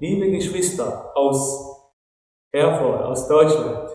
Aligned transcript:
Liebe 0.00 0.30
Geschwister 0.30 1.10
aus 1.16 1.92
Erfurt, 2.52 3.02
aus 3.02 3.26
Deutschland, 3.26 3.90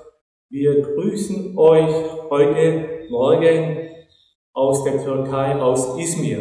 wir 0.49 0.81
grüßen 0.81 1.57
euch 1.57 1.93
heute 2.29 3.07
Morgen 3.09 3.89
aus 4.53 4.83
der 4.83 5.01
Türkei, 5.01 5.55
aus 5.55 5.97
Izmir. 5.97 6.39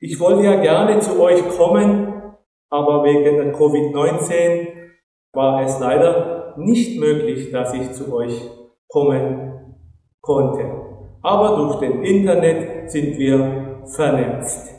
Ich 0.00 0.18
wollte 0.18 0.42
ja 0.42 0.56
gerne 0.56 0.98
zu 0.98 1.20
euch 1.20 1.48
kommen, 1.56 2.34
aber 2.68 3.04
wegen 3.04 3.36
der 3.36 3.54
Covid-19 3.54 4.72
war 5.32 5.62
es 5.62 5.78
leider 5.78 6.56
nicht 6.58 6.98
möglich, 6.98 7.52
dass 7.52 7.74
ich 7.74 7.92
zu 7.92 8.12
euch 8.12 8.42
kommen 8.88 9.76
konnte. 10.20 10.68
Aber 11.22 11.56
durch 11.58 11.78
den 11.78 12.02
Internet 12.02 12.90
sind 12.90 13.18
wir 13.18 13.84
vernetzt. 13.86 14.75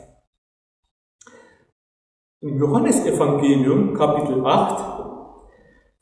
Im 2.40 2.56
Johannesevangelium 2.56 3.94
Kapitel 3.94 4.46
8, 4.46 4.84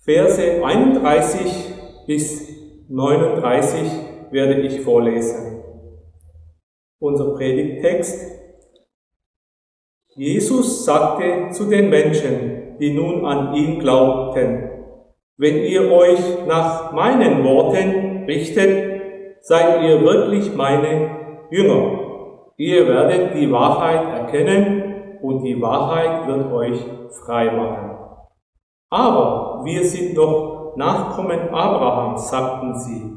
Verse 0.05 0.62
31 0.62 2.05
bis 2.06 2.47
39 2.91 3.91
werde 4.33 4.61
ich 4.61 4.83
vorlesen. 4.83 5.62
Unser 6.98 7.34
Predigtext. 7.37 8.38
Jesus 10.14 10.84
sagte 10.84 11.52
zu 11.52 11.70
den 11.70 11.88
Menschen, 11.88 12.77
die 12.80 12.92
nun 12.92 13.25
an 13.25 13.55
ihn 13.55 13.78
glaubten, 13.78 14.69
wenn 15.39 15.56
ihr 15.64 15.91
euch 15.91 16.20
nach 16.47 16.92
meinen 16.92 17.45
Worten 17.45 18.25
richtet, 18.27 19.00
seid 19.41 19.83
ihr 19.83 20.03
wirklich 20.03 20.55
meine 20.55 21.47
Jünger. 21.50 22.53
Ihr 22.59 22.87
werdet 22.87 23.34
die 23.34 23.50
Wahrheit 23.50 24.05
erkennen 24.20 24.95
und 25.23 25.43
die 25.43 25.61
Wahrheit 25.61 26.27
wird 26.27 26.52
euch 26.52 26.84
frei 27.25 27.51
machen. 27.51 27.97
Aber 28.91 29.62
wir 29.65 29.84
sind 29.84 30.16
doch 30.16 30.56
Nachkommen 30.77 31.48
Abrahams, 31.48 32.28
sagten 32.28 32.75
sie. 32.78 33.17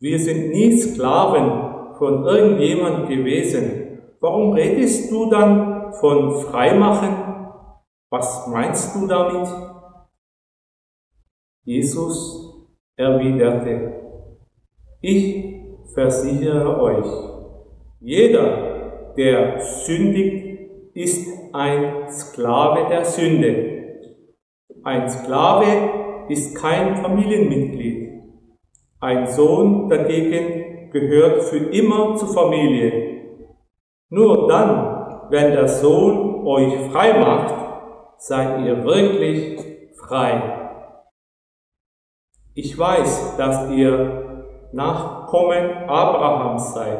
Wir 0.00 0.18
sind 0.18 0.50
nie 0.50 0.76
Sklaven 0.76 1.94
von 1.96 2.24
irgendjemand 2.24 3.08
gewesen. 3.08 4.16
Warum 4.20 4.52
redest 4.52 5.10
du 5.12 5.30
dann 5.30 5.92
von 5.94 6.40
Freimachen? 6.40 7.16
Was 8.10 8.48
meinst 8.48 8.94
du 8.96 9.06
damit? 9.06 9.48
Jesus 11.64 12.68
erwiderte, 12.96 13.92
ich 15.00 15.56
versichere 15.94 16.80
euch, 16.80 17.06
jeder, 18.00 19.12
der 19.16 19.60
sündigt, 19.60 20.70
ist 20.94 21.35
ein 21.56 22.10
Sklave 22.10 22.88
der 22.90 23.04
Sünde. 23.06 23.98
Ein 24.84 25.08
Sklave 25.08 26.26
ist 26.28 26.54
kein 26.54 26.96
Familienmitglied. 26.96 28.24
Ein 29.00 29.26
Sohn 29.26 29.88
dagegen 29.88 30.90
gehört 30.92 31.44
für 31.44 31.56
immer 31.56 32.14
zur 32.16 32.28
Familie. 32.28 32.92
Nur 34.10 34.46
dann, 34.48 35.30
wenn 35.30 35.52
der 35.52 35.66
Sohn 35.66 36.46
euch 36.46 36.90
frei 36.90 37.18
macht, 37.18 37.54
seid 38.18 38.64
ihr 38.66 38.84
wirklich 38.84 39.58
frei. 39.96 40.82
Ich 42.54 42.78
weiß, 42.78 43.36
dass 43.38 43.70
ihr 43.70 44.44
Nachkommen 44.72 45.88
Abrahams 45.88 46.74
seid. 46.74 46.98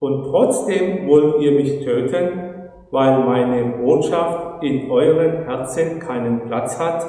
Und 0.00 0.24
trotzdem 0.24 1.08
wollt 1.08 1.40
ihr 1.40 1.52
mich 1.52 1.82
töten, 1.82 2.48
weil 2.90 3.24
meine 3.24 3.64
Botschaft 3.78 4.62
in 4.62 4.90
euren 4.90 5.44
Herzen 5.44 5.98
keinen 5.98 6.46
Platz 6.46 6.78
hat. 6.78 7.04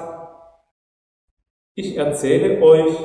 Ich 1.75 1.97
erzähle 1.97 2.61
euch 2.61 2.97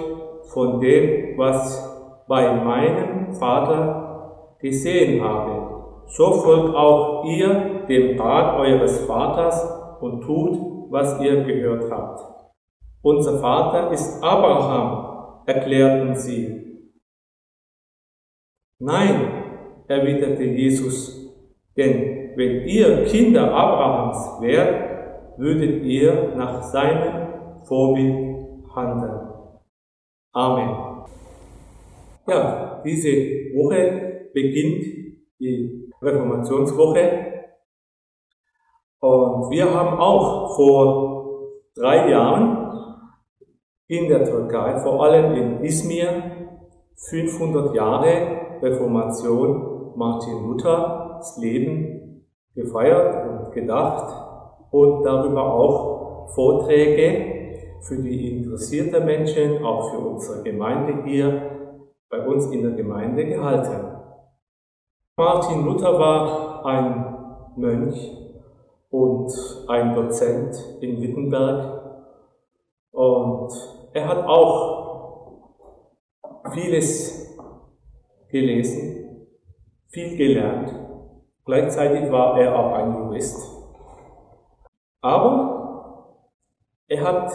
von 0.52 0.80
dem, 0.80 1.38
was 1.38 2.24
bei 2.26 2.54
meinem 2.54 3.32
Vater 3.34 4.56
gesehen 4.60 5.22
habe. 5.22 6.04
So 6.06 6.32
folgt 6.32 6.74
auch 6.74 7.24
ihr 7.24 7.86
dem 7.88 8.18
Rat 8.20 8.58
eures 8.58 9.00
Vaters 9.06 10.00
und 10.00 10.22
tut, 10.22 10.90
was 10.90 11.20
ihr 11.20 11.44
gehört 11.44 11.90
habt. 11.90 12.20
Unser 13.02 13.38
Vater 13.38 13.90
ist 13.90 14.22
Abraham, 14.22 15.42
erklärten 15.46 16.14
sie. 16.14 16.90
Nein, 18.78 19.84
erwiderte 19.88 20.44
Jesus, 20.44 21.32
denn 21.76 22.23
wenn 22.36 22.66
ihr 22.66 23.04
Kinder 23.04 23.52
Abrahams 23.52 24.40
wärt, 24.40 25.38
würdet 25.38 25.84
ihr 25.84 26.34
nach 26.36 26.62
seinem 26.62 27.62
Vorbild 27.64 28.64
handeln. 28.74 29.28
Amen. 30.32 31.04
Ja, 32.26 32.82
diese 32.84 33.10
Woche 33.54 34.30
beginnt 34.32 34.84
die 35.38 35.90
Reformationswoche 36.00 37.34
und 39.00 39.50
wir 39.50 39.72
haben 39.72 39.98
auch 39.98 40.56
vor 40.56 41.50
drei 41.76 42.10
Jahren 42.10 42.64
in 43.86 44.08
der 44.08 44.24
Türkei, 44.24 44.78
vor 44.78 45.04
allem 45.04 45.34
in 45.34 45.64
Izmir, 45.64 46.22
500 46.96 47.74
Jahre 47.74 48.60
Reformation 48.62 49.92
Martin 49.96 50.46
Luthers 50.46 51.36
Leben 51.38 52.03
gefeiert 52.54 53.28
und 53.28 53.52
gedacht 53.52 54.14
und 54.70 55.04
darüber 55.04 55.54
auch 55.54 56.28
Vorträge 56.34 57.34
für 57.80 57.96
die 57.96 58.38
interessierte 58.38 59.00
Menschen, 59.00 59.64
auch 59.64 59.90
für 59.90 59.98
unsere 59.98 60.42
Gemeinde 60.42 61.04
hier, 61.04 61.50
bei 62.08 62.26
uns 62.26 62.46
in 62.50 62.62
der 62.62 62.72
Gemeinde 62.72 63.26
gehalten. 63.26 63.94
Martin 65.16 65.64
Luther 65.64 65.98
war 65.98 66.64
ein 66.64 67.16
Mönch 67.56 68.16
und 68.90 69.32
ein 69.68 69.94
Dozent 69.94 70.56
in 70.80 71.00
Wittenberg 71.00 71.82
und 72.92 73.50
er 73.92 74.08
hat 74.08 74.26
auch 74.26 74.74
vieles 76.52 77.36
gelesen, 78.28 79.26
viel 79.88 80.16
gelernt. 80.16 80.83
Gleichzeitig 81.44 82.10
war 82.10 82.40
er 82.40 82.58
auch 82.58 82.72
ein 82.72 82.94
Jurist. 82.94 83.38
Aber 85.00 86.24
er 86.88 87.02
hat 87.02 87.32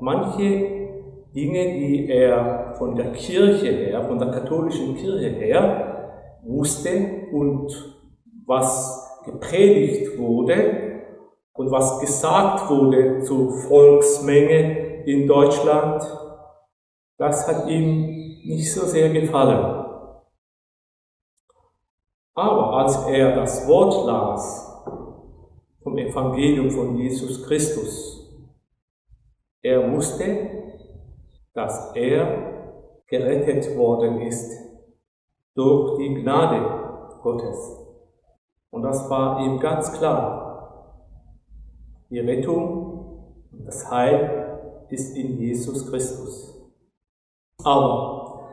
manche 0.00 0.78
Dinge, 1.34 1.64
die 1.78 2.08
er 2.10 2.74
von 2.78 2.96
der 2.96 3.12
Kirche 3.12 3.70
her, 3.70 4.04
von 4.04 4.18
der 4.18 4.30
katholischen 4.30 4.96
Kirche 4.96 5.28
her 5.28 6.38
wusste 6.42 7.28
und 7.32 7.70
was 8.46 9.22
gepredigt 9.26 10.18
wurde, 10.18 10.88
und 11.58 11.72
was 11.72 11.98
gesagt 11.98 12.70
wurde 12.70 13.20
zur 13.22 13.52
Volksmenge 13.52 15.02
in 15.04 15.26
Deutschland, 15.26 16.02
das 17.18 17.48
hat 17.48 17.68
ihm 17.68 18.06
nicht 18.44 18.72
so 18.72 18.86
sehr 18.86 19.10
gefallen. 19.10 19.77
Aber 22.38 22.72
als 22.72 23.04
er 23.08 23.34
das 23.34 23.66
Wort 23.66 24.06
las 24.06 24.80
vom 25.82 25.98
Evangelium 25.98 26.70
von 26.70 26.96
Jesus 26.96 27.44
Christus, 27.44 28.30
er 29.60 29.92
wusste, 29.92 30.48
dass 31.52 31.96
er 31.96 32.76
gerettet 33.08 33.76
worden 33.76 34.20
ist 34.20 34.52
durch 35.56 35.98
die 35.98 36.14
Gnade 36.14 37.18
Gottes. 37.24 37.76
Und 38.70 38.82
das 38.82 39.10
war 39.10 39.40
ihm 39.40 39.58
ganz 39.58 39.92
klar. 39.98 40.94
Die 42.08 42.20
Rettung 42.20 43.34
und 43.50 43.66
das 43.66 43.90
Heil 43.90 44.86
ist 44.90 45.16
in 45.16 45.40
Jesus 45.40 45.90
Christus. 45.90 46.54
Aber 47.64 48.46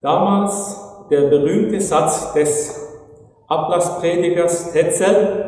damals 0.00 1.06
der 1.10 1.28
berühmte 1.28 1.80
Satz 1.80 2.32
des 2.32 2.83
Ablasspredigers 3.46 4.72
Tetzel 4.72 5.44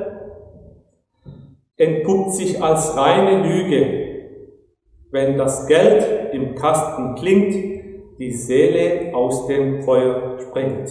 entpuppt 1.77 2.33
sich 2.35 2.63
als 2.63 2.97
reine 2.97 3.43
Lüge, 3.43 4.07
wenn 5.11 5.39
das 5.39 5.67
Geld 5.67 6.35
im 6.35 6.55
Kasten 6.55 7.15
klingt, 7.15 7.55
die 8.19 8.33
Seele 8.33 9.15
aus 9.15 9.47
dem 9.47 9.83
Feuer 9.83 10.39
springt. 10.41 10.91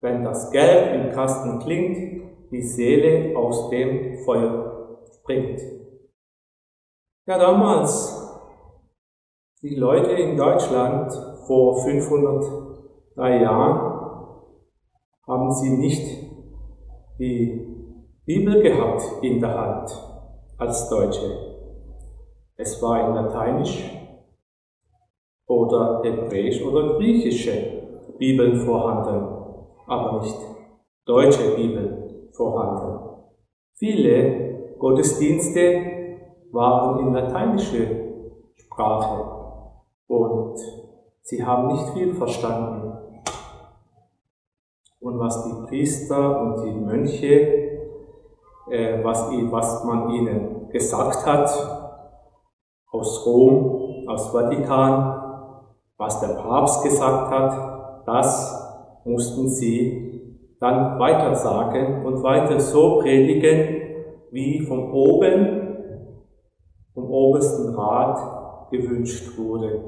Wenn 0.00 0.24
das 0.24 0.50
Geld 0.50 0.94
im 0.94 1.12
Kasten 1.12 1.58
klingt, 1.58 2.50
die 2.50 2.62
Seele 2.62 3.36
aus 3.36 3.70
dem 3.70 4.18
Feuer 4.24 5.00
bringt. 5.24 5.60
Ja, 7.26 7.38
damals, 7.38 8.22
die 9.62 9.74
Leute 9.74 10.12
in 10.12 10.36
Deutschland 10.36 11.12
vor 11.46 11.82
503 11.82 13.42
Jahren, 13.42 13.95
haben 15.26 15.52
sie 15.52 15.70
nicht 15.70 16.06
die 17.18 17.66
Bibel 18.24 18.62
gehabt 18.62 19.02
in 19.22 19.40
der 19.40 19.58
Hand. 19.58 20.06
als 20.58 20.88
Deutsche. 20.88 21.56
Es 22.56 22.80
war 22.82 23.08
in 23.08 23.14
Lateinisch 23.14 23.92
oder 25.46 26.00
Hebräisch 26.02 26.64
oder 26.64 26.96
griechische 26.96 27.52
Bibeln 28.18 28.56
vorhanden, 28.56 29.36
aber 29.86 30.22
nicht 30.22 30.38
deutsche 31.04 31.54
Bibeln 31.56 32.30
vorhanden. 32.32 33.22
Viele 33.74 34.76
Gottesdienste 34.78 35.82
waren 36.52 37.06
in 37.06 37.12
lateinischer 37.12 37.86
Sprache 38.54 39.24
und 40.06 40.58
sie 41.22 41.44
haben 41.44 41.68
nicht 41.68 41.90
viel 41.90 42.14
verstanden. 42.14 42.85
Und 45.06 45.20
was 45.20 45.44
die 45.44 45.66
Priester 45.68 46.40
und 46.40 46.64
die 46.64 46.72
Mönche, 46.72 47.30
äh, 48.68 49.04
was, 49.04 49.30
was 49.52 49.84
man 49.84 50.10
ihnen 50.10 50.68
gesagt 50.70 51.24
hat, 51.24 51.48
aus 52.90 53.24
Rom, 53.24 54.08
aus 54.08 54.30
Vatikan, 54.32 55.54
was 55.96 56.18
der 56.18 56.34
Papst 56.34 56.82
gesagt 56.82 57.30
hat, 57.30 58.02
das 58.04 59.00
mussten 59.04 59.48
sie 59.48 60.56
dann 60.58 60.98
weiter 60.98 61.36
sagen 61.36 62.04
und 62.04 62.24
weiter 62.24 62.58
so 62.58 62.98
predigen, 62.98 64.08
wie 64.32 64.66
vom 64.66 64.92
oben, 64.92 66.02
vom 66.94 67.08
obersten 67.08 67.76
Rat 67.76 68.72
gewünscht 68.72 69.38
wurde. 69.38 69.84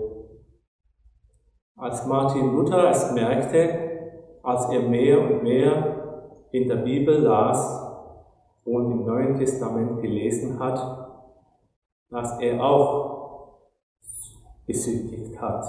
Als 1.76 2.06
Martin 2.06 2.54
Luther 2.54 2.90
es 2.90 3.10
merkte, 3.10 3.87
als 4.42 4.68
er 4.70 4.82
mehr 4.82 5.20
und 5.20 5.42
mehr 5.42 6.46
in 6.52 6.68
der 6.68 6.76
Bibel 6.76 7.20
las 7.22 7.88
und 8.64 8.92
im 8.92 9.04
Neuen 9.06 9.36
Testament 9.36 10.00
gelesen 10.00 10.58
hat, 10.58 11.08
dass 12.10 12.38
er 12.40 12.62
auch 12.62 13.58
gesündigt 14.66 15.40
hat. 15.40 15.66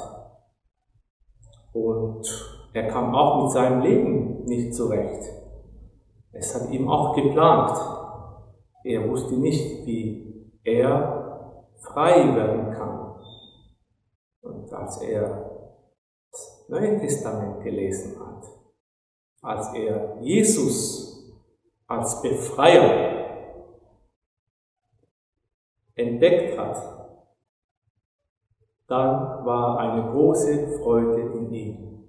Und 1.74 2.26
er 2.74 2.88
kam 2.88 3.16
auch 3.16 3.44
mit 3.44 3.52
seinem 3.52 3.82
Leben 3.82 4.44
nicht 4.46 4.74
zurecht. 4.74 5.24
Es 6.32 6.54
hat 6.56 6.70
ihm 6.70 6.88
auch 6.90 7.16
geplant. 7.16 7.78
Er 8.84 9.10
wusste 9.10 9.36
nicht, 9.36 9.86
wie 9.86 10.52
er 10.64 11.66
frei 11.80 12.36
werden 12.36 12.72
kann. 12.72 13.16
Und 14.42 14.72
als 14.74 15.02
er 15.02 15.50
das 16.32 16.66
Neue 16.70 17.00
Testament 17.00 17.64
gelesen 17.64 18.20
hat, 18.20 18.59
als 19.42 19.74
er 19.74 20.18
Jesus 20.22 21.34
als 21.88 22.22
Befreier 22.22 23.20
entdeckt 25.96 26.58
hat, 26.58 26.78
dann 28.88 29.46
war 29.46 29.80
eine 29.80 30.12
große 30.12 30.80
Freude 30.80 31.22
in 31.38 31.54
ihm. 31.54 32.06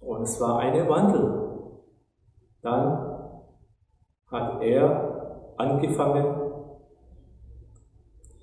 Und 0.00 0.22
es 0.22 0.40
war 0.40 0.60
eine 0.60 0.88
Wandel. 0.88 1.82
Dann 2.62 3.32
hat 4.28 4.62
er 4.62 5.54
angefangen, 5.56 6.46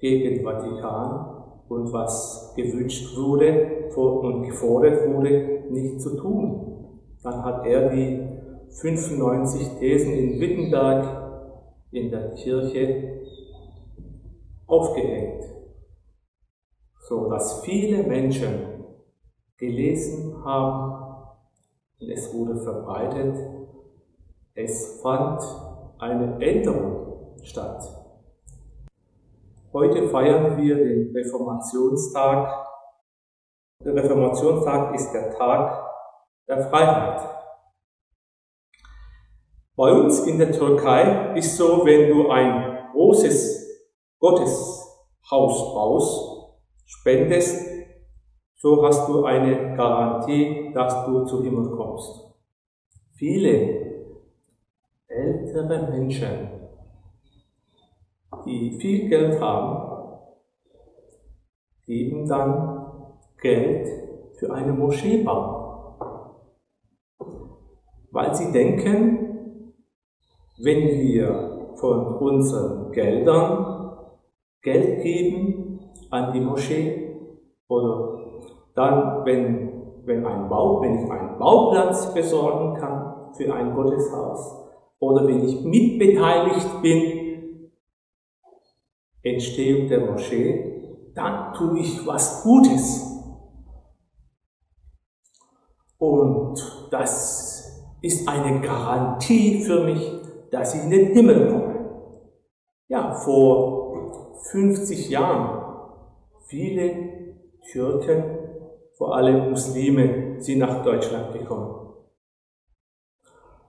gegen 0.04 0.44
Vatikan 0.44 1.44
und 1.70 1.94
was 1.94 2.54
gewünscht 2.58 3.16
wurde 3.16 3.90
und 3.96 4.44
gefordert 4.44 5.10
wurde, 5.10 5.64
nicht 5.70 6.02
zu 6.02 6.18
tun. 6.18 6.93
Dann 7.24 7.44
hat 7.44 7.66
er 7.66 7.90
die 7.90 8.28
95 8.82 9.80
Thesen 9.80 10.14
in 10.14 10.40
Wittenberg 10.40 11.22
in 11.92 12.12
der 12.12 12.32
Kirche 12.36 13.22
aufgehängt 14.68 15.54
so 17.14 17.30
dass 17.30 17.62
viele 17.62 18.04
Menschen 18.04 18.86
gelesen 19.58 20.44
haben 20.44 21.26
und 22.00 22.10
es 22.10 22.34
wurde 22.34 22.58
verbreitet. 22.58 23.36
Es 24.56 25.02
fand 25.02 25.42
eine 26.00 26.44
Änderung 26.44 27.36
statt. 27.44 27.84
Heute 29.74 30.08
feiern 30.10 30.58
wir 30.58 30.76
den 30.76 31.16
Reformationstag. 31.16 32.68
Der 33.84 33.96
Reformationstag 33.96 34.96
ist 34.96 35.12
der 35.12 35.32
Tag 35.32 35.83
der 36.48 36.70
Freiheit. 36.70 37.22
Bei 39.76 39.92
uns 39.92 40.20
in 40.28 40.38
der 40.38 40.52
Türkei 40.52 41.34
ist 41.36 41.58
so, 41.58 41.86
wenn 41.86 42.10
du 42.10 42.30
ein 42.30 42.90
großes 42.92 43.64
Gotteshaus 44.20 45.74
baust, 45.74 46.54
spendest, 46.86 47.66
so 48.56 48.86
hast 48.86 49.10
du 49.10 49.26
eine 49.26 49.76
Garantie, 49.76 50.72
dass 50.74 51.06
du 51.06 51.26
zu 51.26 51.44
Himmel 51.44 51.72
kommst. 51.72 52.34
Viele 53.14 53.94
ältere 55.08 55.92
Menschen, 55.92 56.50
die 58.46 58.78
viel 58.80 59.10
Geld 59.10 59.40
haben, 59.42 59.94
geben 61.86 62.28
dann 62.28 63.16
Geld 63.42 63.88
für 64.38 64.54
eine 64.54 64.72
Moschee 64.72 65.24
bauen. 65.24 65.53
Weil 68.14 68.36
sie 68.36 68.52
denken, 68.52 69.74
wenn 70.60 70.88
wir 70.88 71.74
von 71.78 72.18
unseren 72.18 72.92
Geldern 72.92 73.98
Geld 74.62 75.02
geben, 75.02 75.80
an 76.12 76.32
die 76.32 76.40
Moschee 76.40 77.18
oder 77.68 78.20
dann, 78.76 79.26
wenn, 79.26 80.06
wenn, 80.06 80.24
ein 80.28 80.48
Bau, 80.48 80.80
wenn 80.84 81.04
ich 81.04 81.12
einen 81.12 81.40
Bauplatz 81.40 82.14
besorgen 82.14 82.80
kann 82.80 83.34
für 83.34 83.52
ein 83.52 83.74
Gotteshaus 83.74 84.60
oder 85.00 85.28
wenn 85.28 85.44
ich 85.44 85.64
mitbeteiligt 85.64 86.84
bin, 86.84 87.72
Entstehung 89.24 89.88
der 89.88 90.12
Moschee, 90.12 91.12
dann 91.16 91.52
tue 91.54 91.80
ich 91.80 92.06
was 92.06 92.44
Gutes. 92.44 93.10
Und 95.98 96.88
das 96.92 97.53
ist 98.04 98.28
eine 98.28 98.62
Garantie 98.62 99.64
für 99.64 99.84
mich, 99.84 100.12
dass 100.52 100.76
ich 100.76 100.84
in 100.84 100.92
den 100.92 101.14
Himmel 101.14 101.52
komme. 101.52 101.74
Ja, 102.90 103.16
vor 103.16 104.38
50 104.52 105.10
Jahren 105.10 105.64
Viele 106.54 107.40
Türken, 107.72 108.24
vor 108.96 109.16
allem 109.16 109.50
Muslime, 109.50 110.40
sind 110.40 110.60
nach 110.60 110.84
Deutschland 110.84 111.34
gekommen. 111.34 111.96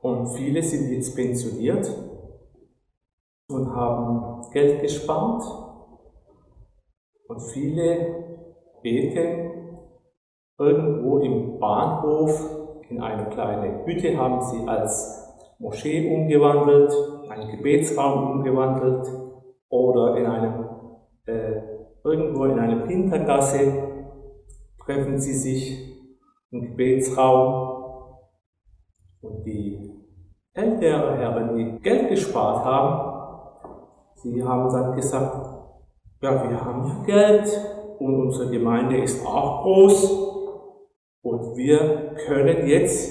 Und 0.03 0.27
viele 0.35 0.63
sind 0.63 0.91
jetzt 0.91 1.17
pensioniert 1.17 1.91
und 3.49 3.75
haben 3.75 4.51
Geld 4.53 4.83
gespart. 4.83 5.45
Und 7.27 7.41
viele 7.41 8.43
beten 8.83 9.79
irgendwo 10.59 11.21
im 11.21 11.59
Bahnhof 11.59 12.64
in 12.91 13.01
eine 13.01 13.27
kleine 13.27 13.85
Hütte 13.85 14.17
haben 14.17 14.41
sie 14.43 14.67
als 14.69 15.21
Moschee 15.59 16.15
umgewandelt, 16.15 16.93
einen 17.29 17.51
Gebetsraum 17.51 18.33
umgewandelt 18.33 19.09
oder 19.69 20.17
in 20.17 20.27
einem 20.27 20.69
äh, 21.27 21.75
Irgendwo 22.07 22.45
in 22.45 22.59
einer 22.59 22.87
Hintergasse 22.87 23.73
treffen 24.85 25.19
sie 25.19 25.33
sich 25.33 25.97
im 26.51 26.61
Gebetsraum 26.61 28.19
und 29.23 29.43
die 29.47 29.91
ältere 30.53 31.17
Herren, 31.17 31.57
die 31.57 31.79
Geld 31.81 32.11
gespart 32.11 32.63
haben, 32.63 33.81
sie 34.17 34.45
haben 34.45 34.71
dann 34.71 34.95
gesagt, 34.95 35.47
ja, 36.21 36.51
wir 36.51 36.63
haben 36.63 36.89
ja 36.89 37.03
Geld 37.07 37.49
und 37.99 38.15
unsere 38.27 38.51
Gemeinde 38.51 38.99
ist 38.99 39.27
auch 39.27 39.63
groß 39.63 40.34
und 41.25 41.57
wir 41.57 42.15
können 42.27 42.69
jetzt 42.69 43.11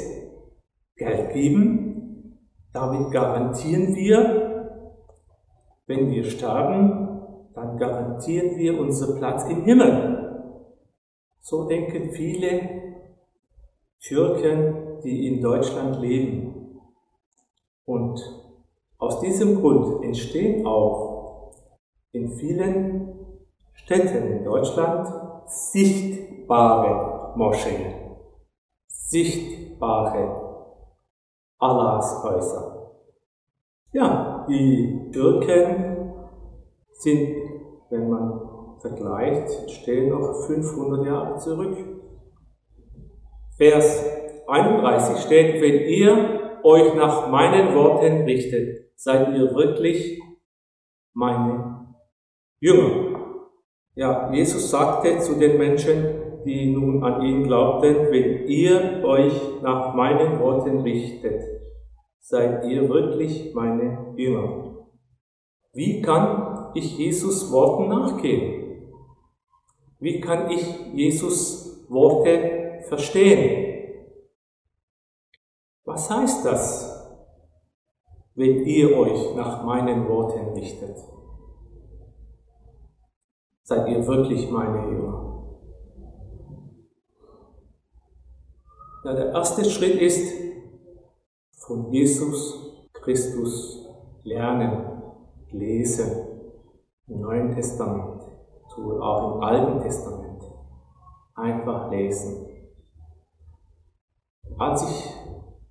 Geld 0.95 1.33
geben. 1.33 2.39
Damit 2.71 3.11
garantieren 3.11 3.95
wir, 3.95 4.87
wenn 5.87 6.11
wir 6.11 6.23
sterben, 6.23 7.49
dann 7.55 7.77
garantieren 7.77 8.55
wir 8.57 8.79
unseren 8.79 9.17
Platz 9.17 9.43
im 9.49 9.63
Himmel. 9.63 10.69
So 11.41 11.67
denken 11.67 12.11
viele 12.11 12.61
Türken, 13.99 15.01
die 15.03 15.27
in 15.27 15.41
Deutschland 15.41 15.99
leben. 15.99 16.79
Und 17.85 18.19
aus 18.97 19.19
diesem 19.21 19.59
Grund 19.59 20.03
entstehen 20.03 20.65
auch 20.65 21.55
in 22.11 22.29
vielen 22.29 23.15
Städten 23.73 24.27
in 24.27 24.43
Deutschland 24.45 25.09
sichtbare 25.47 27.33
Moscheen, 27.35 28.02
sichtbare 29.13 30.23
Allahs 31.59 32.23
Häuser. 32.23 32.93
Ja, 33.91 34.43
die 34.49 35.11
Türken 35.13 36.15
sind, 36.93 37.35
wenn 37.91 38.09
man 38.09 38.79
vergleicht, 38.81 39.69
stehen 39.69 40.09
noch 40.09 40.47
500 40.47 41.05
Jahre 41.05 41.37
zurück. 41.37 41.77
Vers 43.55 44.03
31 44.47 45.23
steht, 45.23 45.61
wenn 45.61 45.87
ihr 45.87 46.59
euch 46.63 46.95
nach 46.95 47.29
meinen 47.29 47.75
Worten 47.75 48.23
richtet, 48.23 48.89
seid 48.95 49.27
ihr 49.35 49.53
wirklich 49.53 50.19
meine 51.13 51.93
Jünger. 52.59 53.19
Ja, 53.93 54.31
Jesus 54.33 54.71
sagte 54.71 55.19
zu 55.19 55.35
den 55.35 55.59
Menschen, 55.59 56.22
die 56.45 56.71
nun 56.71 57.03
an 57.03 57.21
ihn 57.21 57.43
glaubten, 57.43 58.11
wenn 58.11 58.47
ihr 58.47 59.03
euch 59.03 59.61
nach 59.61 59.93
meinen 59.93 60.39
Worten 60.39 60.79
richtet, 60.79 61.41
seid 62.19 62.65
ihr 62.65 62.87
wirklich 62.89 63.53
meine 63.53 64.13
Jünger. 64.15 64.87
Wie 65.73 66.01
kann 66.01 66.71
ich 66.73 66.97
Jesus 66.97 67.51
Worten 67.51 67.89
nachgehen? 67.89 68.91
Wie 69.99 70.19
kann 70.21 70.51
ich 70.51 70.93
Jesus 70.93 71.85
Worte 71.89 72.81
verstehen? 72.87 73.63
Was 75.85 76.09
heißt 76.09 76.45
das, 76.45 76.93
wenn 78.35 78.65
ihr 78.65 78.97
euch 78.97 79.35
nach 79.35 79.63
meinen 79.63 80.07
Worten 80.07 80.53
richtet? 80.53 80.97
Seid 83.63 83.87
ihr 83.87 84.05
wirklich 84.05 84.49
meine 84.49 84.89
Jünger? 84.89 85.32
Ja, 89.03 89.11
der 89.13 89.33
erste 89.33 89.65
Schritt 89.65 90.01
ist, 90.01 90.33
von 91.57 91.91
Jesus 91.91 92.87
Christus 92.93 93.85
lernen, 94.23 95.01
lesen. 95.51 96.09
Im 97.07 97.19
Neuen 97.19 97.53
Testament, 97.53 98.21
sowohl 98.69 99.03
auch 99.03 99.35
im 99.35 99.41
Alten 99.41 99.81
Testament. 99.81 100.41
Einfach 101.35 101.91
lesen. 101.91 102.47
Als 104.57 104.89
ich 104.89 105.13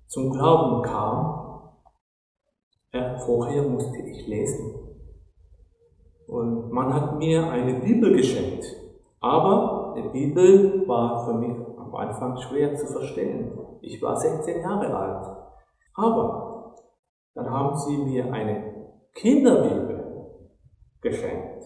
zum 0.05 0.31
Glauben 0.31 0.83
kam, 0.83 1.73
äh, 2.91 3.17
vorher 3.17 3.63
musste 3.63 3.97
ich 3.97 4.27
lesen. 4.27 4.75
Und 6.27 6.71
man 6.71 6.93
hat 6.93 7.17
mir 7.17 7.49
eine 7.49 7.79
Bibel 7.79 8.15
geschenkt. 8.15 8.63
Aber 9.19 9.95
die 9.97 10.09
Bibel 10.09 10.87
war 10.87 11.25
für 11.25 11.33
mich 11.33 11.72
am 11.93 12.09
Anfang 12.09 12.37
schwer 12.37 12.75
zu 12.75 12.87
verstehen. 12.87 13.51
Ich 13.81 14.01
war 14.01 14.15
16 14.15 14.61
Jahre 14.61 14.95
alt. 14.95 15.25
Aber 15.95 16.75
dann 17.35 17.49
haben 17.49 17.77
sie 17.77 17.97
mir 17.97 18.31
eine 18.33 18.91
Kinderbibel 19.13 20.39
geschenkt. 21.01 21.65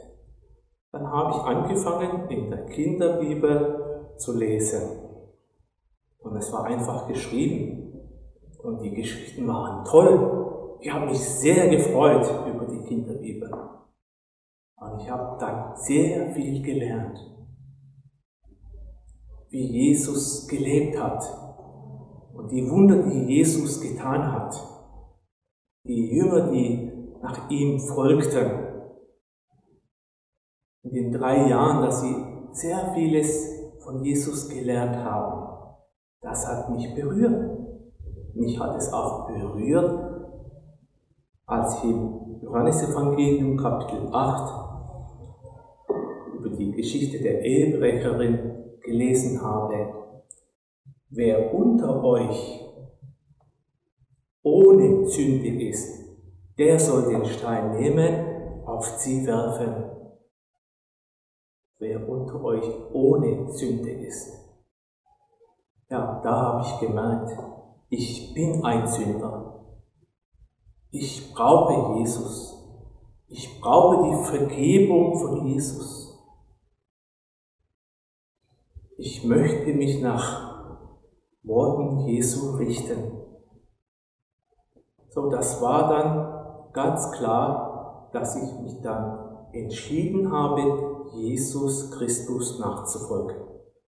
Dann 0.92 1.10
habe 1.10 1.32
ich 1.32 1.38
angefangen, 1.38 2.30
in 2.30 2.50
der 2.50 2.66
Kinderbibel 2.66 4.16
zu 4.18 4.38
lesen. 4.38 5.00
Und 6.20 6.36
es 6.36 6.52
war 6.52 6.66
einfach 6.66 7.08
geschrieben. 7.08 7.84
Und 8.64 8.82
die 8.82 8.96
Geschichten 8.96 9.48
waren 9.48 9.86
toll. 9.86 10.78
Ich 10.82 10.92
habe 10.92 11.06
mich 11.06 11.20
sehr 11.20 11.70
gefreut 11.70 12.30
über 12.48 12.66
die 12.66 12.84
Kinderbibel. 12.84 13.50
Und 14.76 15.02
ich 15.02 15.10
habe 15.10 15.38
dann 15.40 15.76
sehr 15.76 16.32
viel 16.34 16.62
gelernt, 16.62 17.18
wie 19.50 19.66
Jesus 19.66 20.48
gelebt 20.48 21.00
hat, 21.02 21.24
und 22.34 22.52
die 22.52 22.70
Wunder, 22.70 23.02
die 23.02 23.34
Jesus 23.34 23.82
getan 23.82 24.32
hat, 24.32 24.56
die 25.86 26.12
Jünger, 26.12 26.52
die 26.52 26.92
nach 27.22 27.50
ihm 27.50 27.80
folgten, 27.80 28.68
in 30.84 30.94
den 30.94 31.12
drei 31.12 31.48
Jahren, 31.50 31.82
dass 31.84 32.02
sie 32.02 32.16
sehr 32.52 32.94
vieles 32.94 33.74
von 33.84 34.04
Jesus 34.04 34.50
gelernt 34.50 34.98
haben, 34.98 35.48
das 36.22 36.48
hat 36.48 36.70
mich 36.70 36.94
berührt. 36.94 37.58
Mich 38.34 38.60
hat 38.60 38.76
es 38.78 38.94
auch 38.94 39.28
berührt, 39.28 40.08
als 41.48 41.78
ich 41.78 41.90
im 41.90 42.40
Johannesevangelium 42.42 43.58
Kapitel 43.58 44.10
8 44.12 44.68
über 46.36 46.50
die 46.50 46.72
Geschichte 46.74 47.20
der 47.20 47.42
Ehebrecherin 47.42 48.57
gelesen 48.88 49.42
habe 49.42 49.98
Wer 51.10 51.54
unter 51.54 52.04
euch 52.04 52.66
ohne 54.44 55.08
Sünde 55.08 55.64
ist, 55.70 56.04
der 56.58 56.78
soll 56.78 57.10
den 57.10 57.26
Stein 57.26 57.80
nehmen, 57.80 58.66
auf 58.66 58.86
sie 58.86 59.26
werfen. 59.26 59.86
Wer 61.80 62.10
unter 62.10 62.44
euch 62.44 62.70
ohne 62.92 63.50
Sünde 63.52 63.92
ist. 63.92 64.34
Ja, 65.90 66.20
da 66.22 66.42
habe 66.42 66.66
ich 66.66 66.80
gemerkt, 66.80 67.32
ich 67.90 68.34
bin 68.34 68.66
ein 68.66 68.86
Sünder. 68.86 69.64
Ich 70.92 71.34
brauche 71.34 72.00
Jesus. 72.00 72.54
Ich 73.30 73.62
brauche 73.62 74.10
die 74.10 74.24
Vergebung 74.26 75.18
von 75.18 75.48
Jesus. 75.48 76.07
Ich 79.00 79.24
möchte 79.24 79.74
mich 79.74 80.02
nach 80.02 80.80
Worten 81.44 82.00
Jesu 82.08 82.56
richten. 82.56 83.12
So, 85.10 85.30
das 85.30 85.62
war 85.62 85.88
dann 85.88 86.74
ganz 86.74 87.12
klar, 87.12 88.10
dass 88.12 88.36
ich 88.36 88.60
mich 88.60 88.82
dann 88.82 89.20
entschieden 89.54 90.32
habe, 90.32 91.06
Jesus 91.14 91.92
Christus 91.92 92.60
nachzufolgen. 92.60 93.38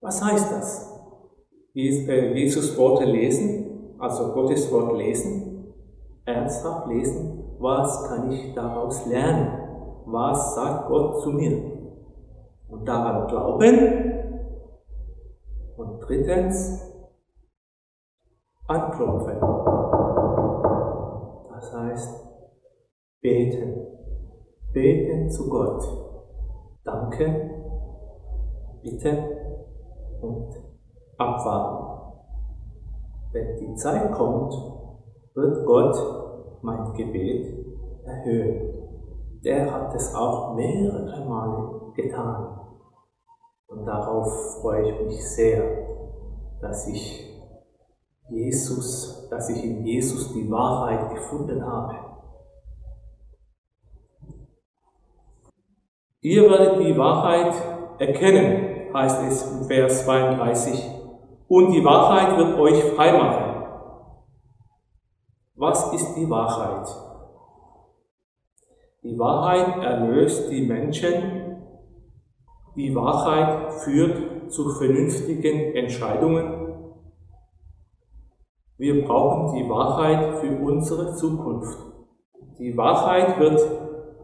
Was 0.02 0.24
heißt 0.24 0.52
das? 0.52 1.04
Äh, 1.74 2.34
Jesus 2.36 2.78
Worte 2.78 3.06
lesen, 3.06 3.96
also 3.98 4.34
Gottes 4.34 4.72
Wort 4.72 4.96
lesen, 4.98 5.74
ernsthaft 6.26 6.88
lesen, 6.88 7.56
was 7.58 8.08
kann 8.08 8.32
ich 8.32 8.54
daraus 8.54 9.08
lernen? 9.08 10.04
Was 10.06 10.54
sagt 10.54 10.90
Gott 10.90 11.24
zu 11.24 11.32
mir? 11.32 11.60
Und 12.70 12.88
daran 12.88 13.28
glauben. 13.28 14.11
Und 15.82 16.00
drittens, 16.00 16.80
anklopfen. 18.68 19.40
Das 21.50 21.74
heißt, 21.74 22.28
beten. 23.20 23.88
Beten 24.74 25.30
zu 25.32 25.50
Gott. 25.50 25.84
Danke, 26.84 27.50
bitte 28.84 29.24
und 30.22 30.54
abwarten. 31.18 32.20
Wenn 33.32 33.58
die 33.58 33.76
Zeit 33.76 34.12
kommt, 34.12 34.54
wird 35.34 35.66
Gott 35.66 36.60
mein 36.62 36.94
Gebet 36.94 37.66
erhöhen. 38.06 38.72
Der 39.44 39.74
hat 39.74 39.96
es 39.96 40.14
auch 40.14 40.54
mehrere 40.54 41.26
Male 41.28 41.92
getan. 41.96 42.61
Und 43.72 43.86
darauf 43.86 44.60
freue 44.60 44.92
ich 44.92 45.06
mich 45.06 45.30
sehr, 45.30 45.64
dass 46.60 46.90
ich 46.90 47.26
Jesus, 48.30 49.30
dass 49.30 49.50
ich 49.50 49.64
in 49.64 49.86
Jesus 49.86 50.34
die 50.34 50.52
Wahrheit 50.52 51.10
gefunden 51.14 51.66
habe. 51.66 51.96
Ihr 56.20 56.50
werdet 56.50 56.86
die 56.86 56.98
Wahrheit 56.98 57.54
erkennen, 57.98 58.94
heißt 58.94 59.24
es 59.24 59.52
im 59.52 59.64
Vers 59.64 60.04
32, 60.04 60.92
und 61.48 61.72
die 61.72 61.84
Wahrheit 61.84 62.38
wird 62.38 62.60
euch 62.60 62.84
frei 62.94 63.14
machen. 63.14 63.52
Was 65.56 65.94
ist 65.94 66.14
die 66.16 66.30
Wahrheit? 66.30 66.88
Die 69.04 69.18
Wahrheit 69.18 69.82
erlöst 69.82 70.52
die 70.52 70.68
Menschen. 70.68 71.41
Die 72.76 72.96
Wahrheit 72.96 73.74
führt 73.74 74.52
zu 74.52 74.70
vernünftigen 74.70 75.76
Entscheidungen. 75.76 76.74
Wir 78.78 79.06
brauchen 79.06 79.58
die 79.58 79.70
Wahrheit 79.70 80.40
für 80.40 80.58
unsere 80.58 81.14
Zukunft. 81.16 81.78
Die 82.58 82.76
Wahrheit 82.78 83.40
wird 83.40 83.60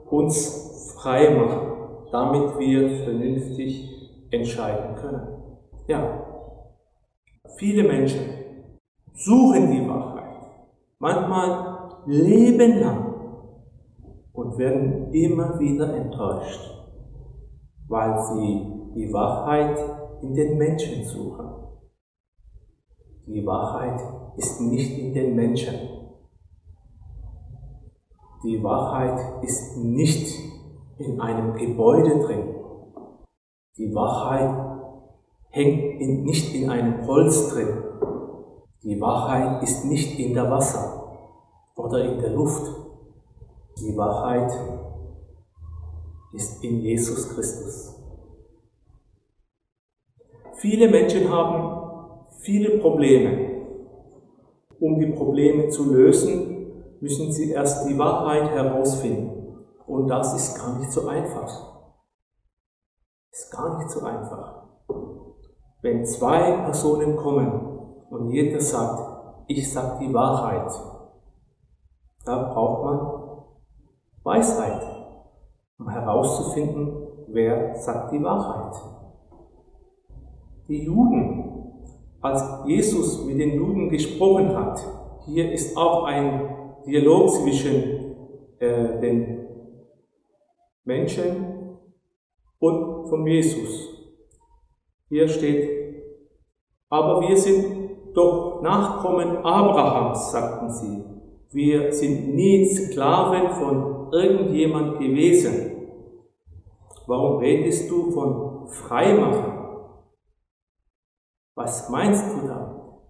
uns 0.10 0.96
frei 0.98 1.30
machen, 1.36 2.08
damit 2.12 2.58
wir 2.58 3.04
vernünftig 3.04 4.28
entscheiden 4.32 4.96
können. 4.96 5.28
Ja, 5.88 6.26
viele 7.58 7.84
Menschen 7.84 8.22
suchen 9.14 9.72
die 9.72 9.88
Wahrheit, 9.90 10.48
manchmal 11.00 11.90
lebenlang 12.06 13.14
und 14.34 14.58
werden 14.58 15.12
immer 15.14 15.60
wieder 15.60 15.94
enttäuscht, 15.96 16.77
weil 17.88 18.20
sie 18.20 18.92
die 18.96 19.12
Wahrheit 19.14 19.78
in 20.22 20.34
den 20.34 20.58
Menschen 20.58 21.04
suchen. 21.04 21.48
Die 23.28 23.46
Wahrheit 23.46 24.02
ist 24.38 24.62
nicht 24.62 24.98
in 24.98 25.14
den 25.14 25.36
Menschen. 25.36 25.76
Die 28.44 28.64
Wahrheit 28.64 29.44
ist 29.44 29.78
nicht 29.78 30.34
in 30.98 31.20
einem 31.20 31.56
Gebäude 31.56 32.20
drin. 32.20 32.56
Die 33.78 33.94
Wahrheit 33.94 34.80
hängt 35.50 36.02
in, 36.02 36.24
nicht 36.24 36.54
in 36.56 36.70
einem 36.70 37.06
Holz 37.06 37.50
drin. 37.50 37.84
Die 38.84 39.00
Wahrheit 39.02 39.64
ist 39.64 39.86
nicht 39.86 40.18
in 40.20 40.34
der 40.34 40.50
Wasser 40.50 41.18
oder 41.76 42.06
in 42.06 42.20
der 42.20 42.32
Luft. 42.32 42.64
Die 43.80 43.96
Wahrheit 43.98 44.52
ist 46.38 46.64
in 46.64 46.82
Jesus 46.82 47.30
Christus. 47.34 47.96
Viele 50.58 50.88
Menschen 50.88 51.32
haben 51.32 52.28
viele 52.42 52.78
Probleme. 52.78 53.66
Um 54.80 55.00
die 55.00 55.08
Probleme 55.08 55.70
zu 55.70 55.92
lösen, 55.92 57.00
müssen 57.02 57.32
sie 57.32 57.52
erst 57.52 57.88
die 57.88 57.98
Wahrheit 57.98 58.52
herausfinden. 58.52 59.66
Und 59.88 60.08
das 60.08 60.36
ist 60.36 60.56
gar 60.58 60.78
nicht 60.78 60.92
so 60.92 61.08
einfach. 61.08 61.90
Ist 63.32 63.52
gar 63.52 63.80
nicht 63.80 63.90
so 63.90 64.06
einfach. 64.06 64.64
Wenn 65.82 66.06
zwei 66.06 66.58
Personen 66.66 67.16
kommen 67.16 67.50
und 68.10 68.30
jeder 68.30 68.62
sagt, 68.62 69.48
ich 69.48 69.72
sag 69.72 70.00
die 70.00 70.14
Wahrheit, 70.14 70.72
da 72.26 72.54
braucht 72.54 72.84
man 72.84 73.18
Weisheit, 74.24 74.97
um 75.80 75.90
herauszufinden, 75.90 77.08
wer 77.28 77.76
sagt 77.76 78.12
die 78.12 78.24
Wahrheit. 78.24 78.76
Die 80.68 80.84
Juden, 80.84 81.72
als 82.22 82.44
Jesus 82.66 83.26
mit 83.26 83.40
den 83.40 83.56
Juden 83.56 83.90
gesprochen 83.90 84.56
hat, 84.56 84.80
hier 85.26 85.52
ist 85.52 85.78
auch 85.78 86.04
ein 86.06 86.76
Dialog 86.86 87.30
zwischen 87.30 88.16
äh, 88.60 89.00
den 89.00 89.48
Menschen 90.84 91.78
und 92.60 93.08
von 93.08 93.28
Jesus. 93.28 93.90
Hier 95.10 95.28
steht, 95.28 96.04
aber 96.90 97.22
wir 97.22 97.38
sind 97.38 98.14
doch 98.14 98.62
Nachkommen 98.62 99.38
Abrahams, 99.38 100.32
sagten 100.32 100.70
sie. 100.72 101.17
Wir 101.52 101.94
sind 101.94 102.36
nie 102.36 102.66
Sklaven 102.66 103.50
von 103.52 104.12
irgendjemand 104.12 105.00
gewesen. 105.00 105.72
Warum 107.08 107.40
redest 107.40 107.90
du 107.90 108.12
von 108.12 108.68
Freimachen? 108.68 109.54
Was 111.56 111.90
meinst 111.90 112.26
du 112.36 112.48
da? 112.48 113.02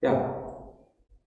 Ja, 0.00 0.36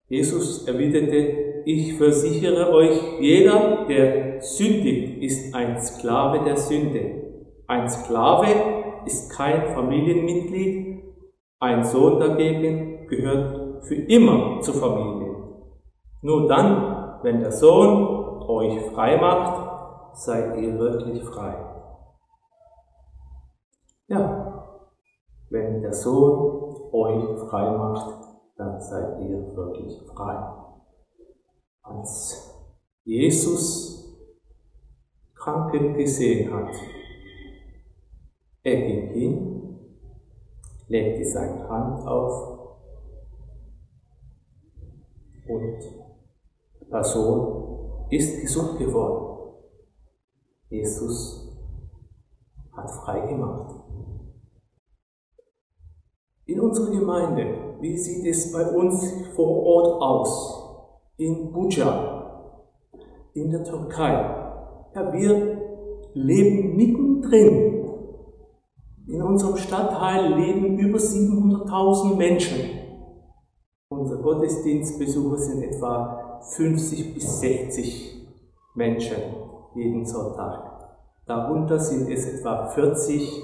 Jesus 0.08 0.68
erwiderte, 0.68 1.63
ich 1.66 1.96
versichere 1.98 2.72
euch, 2.72 2.98
jeder, 3.20 3.86
der 3.88 4.42
sündigt, 4.42 5.22
ist 5.22 5.54
ein 5.54 5.80
Sklave 5.82 6.44
der 6.46 6.58
Sünde. 6.58 7.51
Ein 7.68 7.88
Sklave 7.89 9.04
ist 9.06 9.32
kein 9.32 9.68
Familienmitglied, 9.74 11.04
ein 11.60 11.84
Sohn 11.84 12.20
dagegen 12.20 13.08
gehört 13.08 13.86
für 13.86 13.96
immer 13.96 14.62
zur 14.62 14.75
Familie. 14.75 15.19
Nur 16.22 16.48
dann, 16.48 17.20
wenn 17.24 17.40
der 17.40 17.52
Sohn 17.52 18.44
euch 18.44 18.92
frei 18.92 19.18
macht, 19.18 20.18
seid 20.18 20.58
ihr 20.58 20.78
wirklich 20.78 21.24
frei. 21.24 21.56
Ja, 24.08 24.50
wenn 25.50 25.82
der 25.82 25.94
Sohn 25.94 26.92
euch 26.92 27.40
frei 27.48 27.72
macht, 27.72 28.20
dann 28.58 28.82
seid 28.82 29.22
ihr 29.22 29.56
wirklich 29.56 30.02
frei. 30.14 30.52
Als 31.84 32.68
Jesus 33.06 34.18
Kranken 35.36 35.94
gesehen 35.94 36.54
hat, 36.54 36.76
er 38.64 38.75
ging 38.75 39.08
hin, 39.14 39.79
legte 40.88 41.24
seine 41.24 41.70
Hand 41.70 42.05
auf 42.05 42.60
und 45.48 45.99
Person 46.90 48.08
ist 48.10 48.42
gesund 48.42 48.80
geworden. 48.80 49.54
Jesus 50.70 51.48
hat 52.75 52.90
frei 52.90 53.28
gemacht. 53.28 53.75
In 56.46 56.60
unserer 56.60 56.92
Gemeinde, 56.92 57.78
wie 57.80 57.96
sieht 57.96 58.25
es 58.25 58.52
bei 58.52 58.72
uns 58.72 59.14
vor 59.36 59.64
Ort 59.64 60.02
aus? 60.02 60.96
In 61.18 61.52
Buja, 61.52 62.56
in 63.34 63.52
der 63.52 63.64
Türkei. 63.64 64.14
Ja, 64.96 65.14
wir 65.14 65.62
leben 66.14 66.75
mittendrin. 66.75 67.86
In 69.08 69.22
unserem 69.22 69.58
Stadtteil 69.58 70.34
leben 70.34 70.80
über 70.80 70.98
700.000 70.98 72.16
Menschen. 72.16 72.58
Unsere 73.90 74.22
Gottesdienstbesucher 74.22 75.38
sind 75.38 75.64
etwa 75.64 76.28
50 76.42 77.14
bis 77.14 77.40
60 77.40 78.28
Menschen 78.75 79.18
jeden 79.75 80.06
Sonntag. 80.06 80.90
Darunter 81.25 81.80
sind 81.80 82.10
es 82.10 82.25
etwa 82.28 82.68
40 82.68 83.44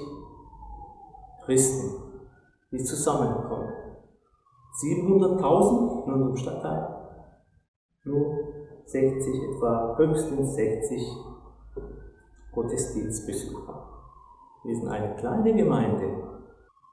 Christen 1.44 2.06
die 2.70 2.82
zusammenkommen. 2.82 3.72
700.000 4.82 6.06
in 6.06 6.12
unserem 6.12 6.36
Stadtteil, 6.36 6.86
nur 8.04 8.34
60, 8.84 9.42
etwa 9.42 9.96
höchstens 9.96 10.54
60 10.54 11.16
Gottesdienstbesucher. 12.52 13.88
Wir 14.64 14.76
sind 14.76 14.88
eine 14.88 15.16
kleine 15.16 15.54
Gemeinde, 15.54 16.22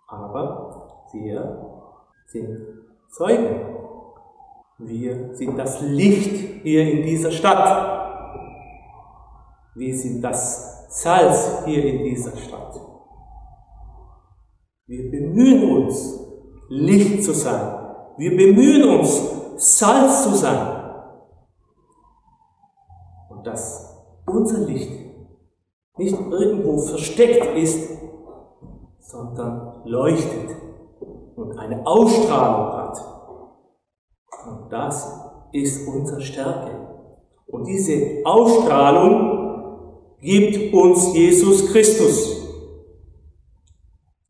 aber 0.07 1.01
wir 1.11 1.91
sind 2.27 2.65
Zeugen. 3.09 3.72
Wir 4.79 5.35
sind 5.35 5.57
das 5.57 5.81
Licht 5.81 6.63
hier 6.63 6.89
in 6.91 7.03
dieser 7.03 7.31
Stadt. 7.31 8.01
Wir 9.75 9.95
sind 9.95 10.21
das 10.21 11.01
Salz 11.01 11.63
hier 11.65 11.83
in 11.85 12.03
dieser 12.03 12.35
Stadt. 12.35 12.79
Wir 14.85 15.11
bemühen 15.11 15.85
uns, 15.85 16.19
Licht 16.69 17.23
zu 17.23 17.33
sein. 17.33 17.85
Wir 18.17 18.31
bemühen 18.31 18.99
uns, 18.99 19.21
Salz 19.57 20.23
zu 20.23 20.35
sein. 20.35 20.83
Und 23.29 23.45
dass 23.45 24.03
unser 24.25 24.59
Licht 24.59 24.91
nicht 25.97 26.19
irgendwo 26.19 26.79
versteckt 26.79 27.55
ist, 27.55 27.89
sondern 28.99 29.83
leuchtet 29.85 30.55
und 31.35 31.57
eine 31.57 31.85
Ausstrahlung 31.85 32.73
hat. 32.73 32.82
Und 34.45 34.69
das 34.71 35.07
ist 35.51 35.87
unsere 35.87 36.21
Stärke. 36.21 36.71
Und 37.47 37.65
diese 37.65 38.25
Ausstrahlung 38.25 39.33
gibt 40.19 40.73
uns 40.73 41.13
Jesus 41.13 41.71
Christus 41.71 42.43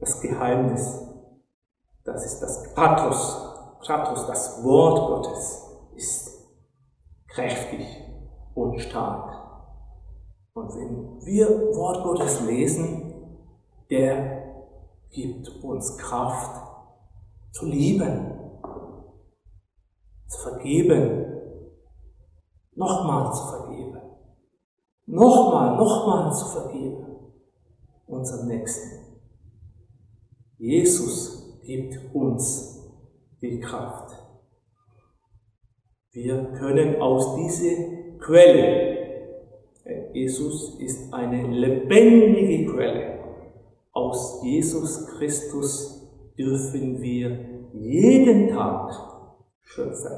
das 0.00 0.20
Geheimnis. 0.20 1.02
Das 2.04 2.24
ist 2.24 2.40
das 2.40 2.72
Pathos. 2.74 3.42
Pathos, 3.86 4.26
das 4.26 4.64
Wort 4.64 4.98
Gottes, 4.98 5.62
ist 5.96 6.48
kräftig 7.28 7.86
und 8.54 8.80
stark. 8.80 9.36
Und 10.54 10.74
wenn 10.74 11.26
wir 11.26 11.48
Wort 11.76 12.02
Gottes 12.02 12.40
lesen, 12.40 13.05
der 13.90 14.64
gibt 15.10 15.48
uns 15.62 15.96
Kraft 15.98 16.62
zu 17.52 17.66
lieben, 17.66 18.32
zu 20.26 20.42
vergeben, 20.42 21.24
nochmal 22.74 23.32
zu 23.32 23.46
vergeben 23.46 23.66
nochmal, 25.06 25.76
nochmal 25.76 26.34
zu 26.34 26.46
vergeben. 26.46 27.06
Unserem 28.06 28.48
Nächsten. 28.48 29.18
Jesus 30.58 31.60
gibt 31.64 32.14
uns 32.14 32.80
die 33.40 33.58
Kraft. 33.60 34.16
Wir 36.12 36.44
können 36.58 37.00
aus 37.00 37.34
dieser 37.36 38.18
Quelle, 38.18 38.96
Jesus 40.12 40.78
ist 40.80 41.12
eine 41.12 41.46
lebendige 41.48 42.72
Quelle, 42.72 43.15
aus 43.96 44.42
Jesus 44.42 45.06
Christus 45.06 46.06
dürfen 46.36 47.00
wir 47.00 47.70
jeden 47.72 48.50
Tag 48.50 48.92
schöpfen. 49.62 50.12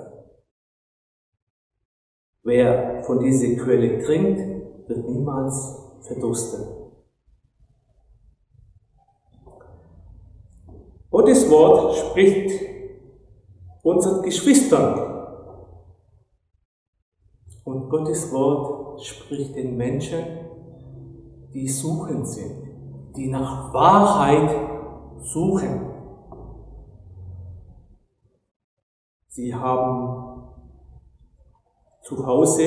Wer 2.43 3.05
von 3.05 3.21
dieser 3.21 3.63
Quelle 3.63 4.03
trinkt, 4.05 4.41
wird 4.89 5.09
niemals 5.09 5.77
verdursten. 6.01 6.67
Gottes 11.11 11.49
Wort 11.49 11.95
spricht 11.95 12.61
unseren 13.85 14.23
Geschwistern. 14.23 15.05
Und 17.63 17.91
Gottes 17.91 18.33
Wort 18.33 19.05
spricht 19.05 19.55
den 19.55 19.77
Menschen, 19.77 20.25
die 21.55 21.69
suchen 21.69 22.27
sind, 22.27 22.68
die 23.19 23.29
nach 23.29 23.73
Wahrheit 23.75 24.49
suchen. 25.19 25.91
Sie 29.27 29.53
haben 29.53 30.53
zu 32.03 32.25
Hause 32.25 32.63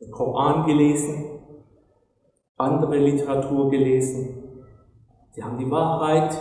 den 0.00 0.10
Koran 0.10 0.66
gelesen, 0.66 1.40
andere 2.56 2.98
Literatur 2.98 3.70
gelesen. 3.70 4.64
Sie 5.30 5.42
haben 5.42 5.58
die 5.58 5.70
Wahrheit 5.70 6.36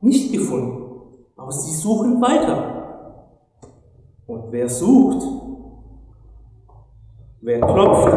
nicht 0.00 0.32
gefunden, 0.32 1.26
aber 1.36 1.50
sie 1.50 1.72
suchen 1.72 2.22
weiter. 2.22 3.58
Und 4.26 4.52
wer 4.52 4.68
sucht, 4.68 5.26
wer 7.40 7.60
klopft, 7.60 8.12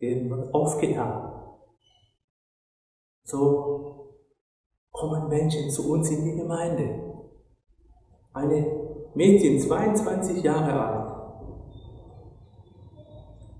dem 0.00 0.30
wird 0.30 0.54
aufgetan. 0.54 1.25
So 3.26 4.12
kommen 4.92 5.28
Menschen 5.28 5.68
zu 5.68 5.90
uns 5.90 6.08
in 6.10 6.24
die 6.24 6.36
Gemeinde. 6.36 7.24
Eine 8.32 9.10
Mädchen, 9.14 9.58
22 9.58 10.44
Jahre 10.44 10.80
alt, 10.80 11.12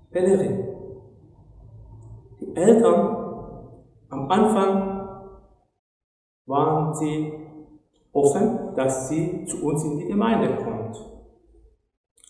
Bellerin. 0.09 0.69
Die 2.39 2.55
Eltern 2.55 3.17
am 4.09 4.31
Anfang 4.31 5.33
waren 6.45 6.95
sie 6.95 7.33
offen, 8.13 8.73
dass 8.73 9.09
sie 9.09 9.43
zu 9.47 9.65
uns 9.65 9.83
in 9.83 9.97
die 9.97 10.07
Gemeinde 10.07 10.63
kommt. 10.63 10.95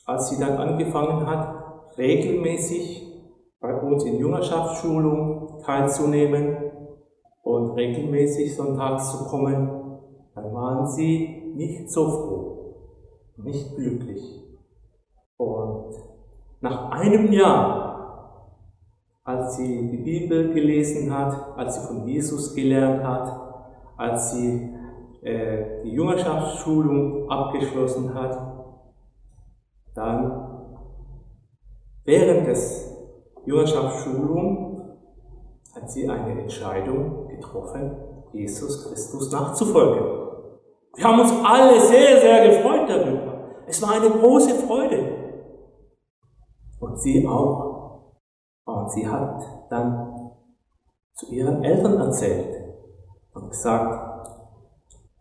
Als 0.06 0.30
sie 0.30 0.40
dann 0.40 0.58
angefangen 0.58 1.28
hat, 1.28 1.98
regelmäßig 2.00 3.06
bei 3.60 3.80
uns 3.80 4.06
in 4.06 4.18
Jüngerschaftsschulung 4.18 5.62
teilzunehmen 5.64 6.67
regelmäßig 7.78 8.56
sonntags 8.56 9.12
zu 9.12 9.26
kommen, 9.30 9.70
dann 10.34 10.54
waren 10.54 10.88
sie 10.88 11.54
nicht 11.56 11.90
so 11.92 12.10
froh, 12.10 12.76
nicht 13.38 13.76
glücklich. 13.76 14.44
Und 15.38 15.94
nach 16.60 16.92
einem 16.92 17.32
Jahr, 17.32 18.58
als 19.24 19.58
sie 19.58 19.88
die 19.90 19.98
Bibel 19.98 20.54
gelesen 20.54 21.16
hat, 21.16 21.58
als 21.58 21.76
sie 21.76 21.88
von 21.88 22.08
Jesus 22.08 22.56
gelernt 22.56 23.04
hat, 23.04 23.48
als 23.98 24.32
sie 24.32 24.74
äh, 25.22 25.84
die 25.84 25.92
Jüngerschaftsschulung 25.92 27.30
abgeschlossen 27.30 28.14
hat, 28.14 28.38
dann 29.94 30.48
während 32.06 32.48
des 32.48 32.92
Jüngerschaftsschulung 33.46 34.67
hat 35.78 35.92
sie 35.92 36.10
eine 36.10 36.42
Entscheidung 36.42 37.28
getroffen, 37.28 37.96
Jesus 38.34 38.84
Christus 38.88 39.32
nachzufolgen. 39.32 40.06
Wir 40.96 41.04
haben 41.04 41.20
uns 41.20 41.32
alle 41.44 41.80
sehr, 41.80 42.20
sehr 42.20 42.48
gefreut 42.48 42.90
darüber. 42.90 43.64
Es 43.68 43.82
war 43.82 43.92
eine 43.92 44.10
große 44.10 44.56
Freude. 44.66 45.44
Und 46.80 47.00
sie 47.00 47.28
auch. 47.28 48.16
Und 48.66 48.92
sie 48.92 49.08
hat 49.08 49.44
dann 49.70 50.32
zu 51.14 51.28
ihren 51.32 51.64
Eltern 51.64 52.00
erzählt 52.00 52.56
und 53.34 53.50
gesagt, 53.50 54.34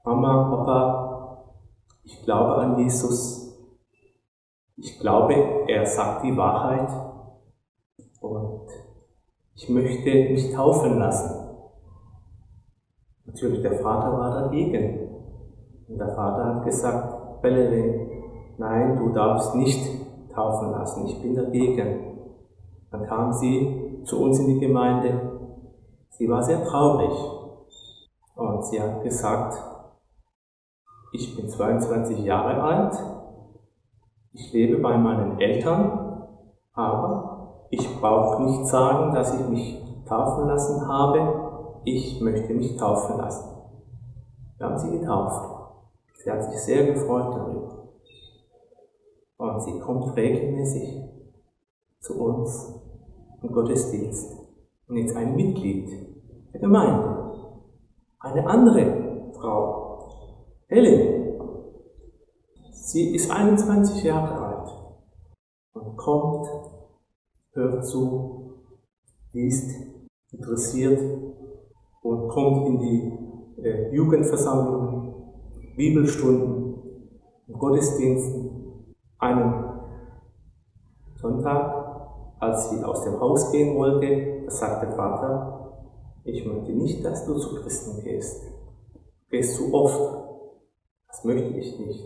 Mama, 0.04 0.56
Papa, 0.56 1.54
ich 2.02 2.22
glaube 2.24 2.54
an 2.56 2.78
Jesus. 2.78 3.42
Ich 4.76 4.98
glaube, 5.00 5.34
er 5.68 5.84
sagt 5.84 6.24
die 6.24 6.36
Wahrheit. 6.36 6.90
Und 8.20 8.85
ich 9.56 9.68
möchte 9.70 10.10
mich 10.10 10.52
taufen 10.54 10.98
lassen. 10.98 11.46
Natürlich, 13.24 13.62
der 13.62 13.78
Vater 13.78 14.12
war 14.12 14.42
dagegen. 14.42 15.08
Und 15.88 15.98
der 15.98 16.14
Vater 16.14 16.56
hat 16.56 16.64
gesagt, 16.64 17.42
Bellerin, 17.42 18.10
nein, 18.58 18.96
du 18.96 19.10
darfst 19.10 19.54
nicht 19.54 19.80
taufen 20.34 20.72
lassen. 20.72 21.06
Ich 21.06 21.22
bin 21.22 21.34
dagegen. 21.34 22.18
Dann 22.90 23.06
kam 23.06 23.32
sie 23.32 24.02
zu 24.04 24.22
uns 24.22 24.38
in 24.38 24.46
die 24.46 24.60
Gemeinde. 24.60 25.20
Sie 26.10 26.28
war 26.28 26.42
sehr 26.42 26.62
traurig. 26.62 27.12
Und 28.34 28.64
sie 28.66 28.80
hat 28.80 29.02
gesagt, 29.02 29.54
ich 31.12 31.34
bin 31.34 31.48
22 31.48 32.18
Jahre 32.24 32.62
alt, 32.62 32.94
ich 34.32 34.52
lebe 34.52 34.78
bei 34.82 34.98
meinen 34.98 35.40
Eltern, 35.40 36.28
aber 36.74 37.35
ich 37.70 38.00
brauche 38.00 38.42
nicht 38.42 38.66
sagen, 38.66 39.14
dass 39.14 39.38
ich 39.38 39.48
mich 39.48 39.82
taufen 40.06 40.46
lassen 40.46 40.86
habe, 40.86 41.80
ich 41.84 42.20
möchte 42.20 42.52
mich 42.54 42.76
taufen 42.76 43.18
lassen. 43.18 43.56
Wir 44.58 44.66
haben 44.66 44.78
sie 44.78 44.98
getauft. 44.98 45.56
Sie 46.14 46.30
hat 46.30 46.44
sich 46.44 46.60
sehr 46.60 46.92
gefreut 46.92 47.34
darüber. 47.34 47.88
Und 49.36 49.62
sie 49.62 49.78
kommt 49.80 50.16
regelmäßig 50.16 51.04
zu 52.00 52.20
uns 52.20 52.74
im 53.42 53.52
Gottesdienst 53.52 54.36
und 54.88 54.96
ist 54.96 55.16
ein 55.16 55.36
Mitglied 55.36 55.88
der 56.52 56.60
Gemeinde. 56.60 57.16
Eine 58.18 58.46
andere 58.46 59.32
Frau, 59.38 60.08
Helen, 60.68 61.38
sie 62.72 63.14
ist 63.14 63.30
21 63.30 64.04
Jahre 64.04 64.46
alt 64.46 64.72
und 65.74 65.96
kommt, 65.96 66.48
hört 67.56 67.84
zu, 67.84 68.54
liest, 69.32 69.70
interessiert 70.32 71.00
und 72.02 72.28
kommt 72.28 72.66
in 72.68 72.78
die 72.78 73.62
äh, 73.62 73.94
Jugendversammlungen, 73.94 75.14
Bibelstunden, 75.76 76.74
Gottesdiensten 77.52 78.94
einen 79.18 79.64
Sonntag, 81.16 81.86
als 82.38 82.70
sie 82.70 82.84
aus 82.84 83.02
dem 83.04 83.18
Haus 83.18 83.50
gehen 83.50 83.76
wollte, 83.76 84.44
sagte 84.48 84.94
Vater, 84.94 85.56
ich 86.24 86.44
möchte 86.44 86.72
nicht, 86.72 87.04
dass 87.04 87.24
du 87.24 87.38
zu 87.38 87.54
Christen 87.56 88.02
gehst. 88.02 88.44
Du 88.92 89.30
gehst 89.30 89.56
zu 89.56 89.72
oft. 89.72 90.24
Das 91.08 91.24
möchte 91.24 91.56
ich 91.58 91.78
nicht. 91.78 92.04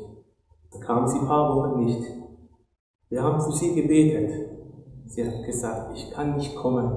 Dann 0.71 0.81
kam 0.83 1.07
sie 1.07 1.19
ein 1.19 1.27
paar 1.27 1.57
Wochen 1.57 1.85
nicht. 1.85 2.07
Wir 3.09 3.23
haben 3.23 3.41
für 3.41 3.53
sie 3.53 3.75
gebetet. 3.75 4.60
Sie 5.11 5.27
hat 5.27 5.45
gesagt, 5.45 5.97
ich 5.97 6.09
kann 6.13 6.37
nicht 6.37 6.55
kommen. 6.55 6.89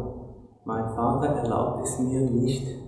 Mein 0.66 0.88
Vater 0.94 1.30
erlaubt 1.30 1.84
es 1.84 1.98
mir 1.98 2.22
nicht. 2.22 2.80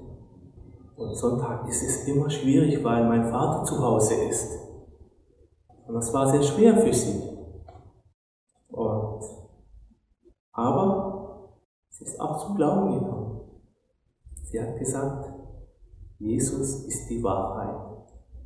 Und 0.96 1.16
Sonntag 1.16 1.68
ist 1.68 1.82
es 1.82 2.08
immer 2.08 2.30
schwierig, 2.30 2.84
weil 2.84 3.08
mein 3.08 3.32
Vater 3.32 3.64
zu 3.64 3.82
Hause 3.82 4.14
ist. 4.30 4.52
Und 5.88 5.96
das 5.96 6.14
war 6.14 6.28
sehr 6.28 6.44
schwer 6.44 6.78
für 6.78 6.94
sie. 6.94 7.24
Und, 8.70 9.24
aber 10.52 11.50
sie 11.90 12.06
ist 12.06 12.22
auch 12.22 12.46
zum 12.46 12.56
Glauben 12.56 13.00
gekommen. 13.00 13.42
Sie 14.44 14.62
hat 14.62 14.78
gesagt, 14.78 15.34
Jesus 16.20 16.86
ist 16.86 17.10
die 17.10 17.24
Wahrheit 17.24 17.98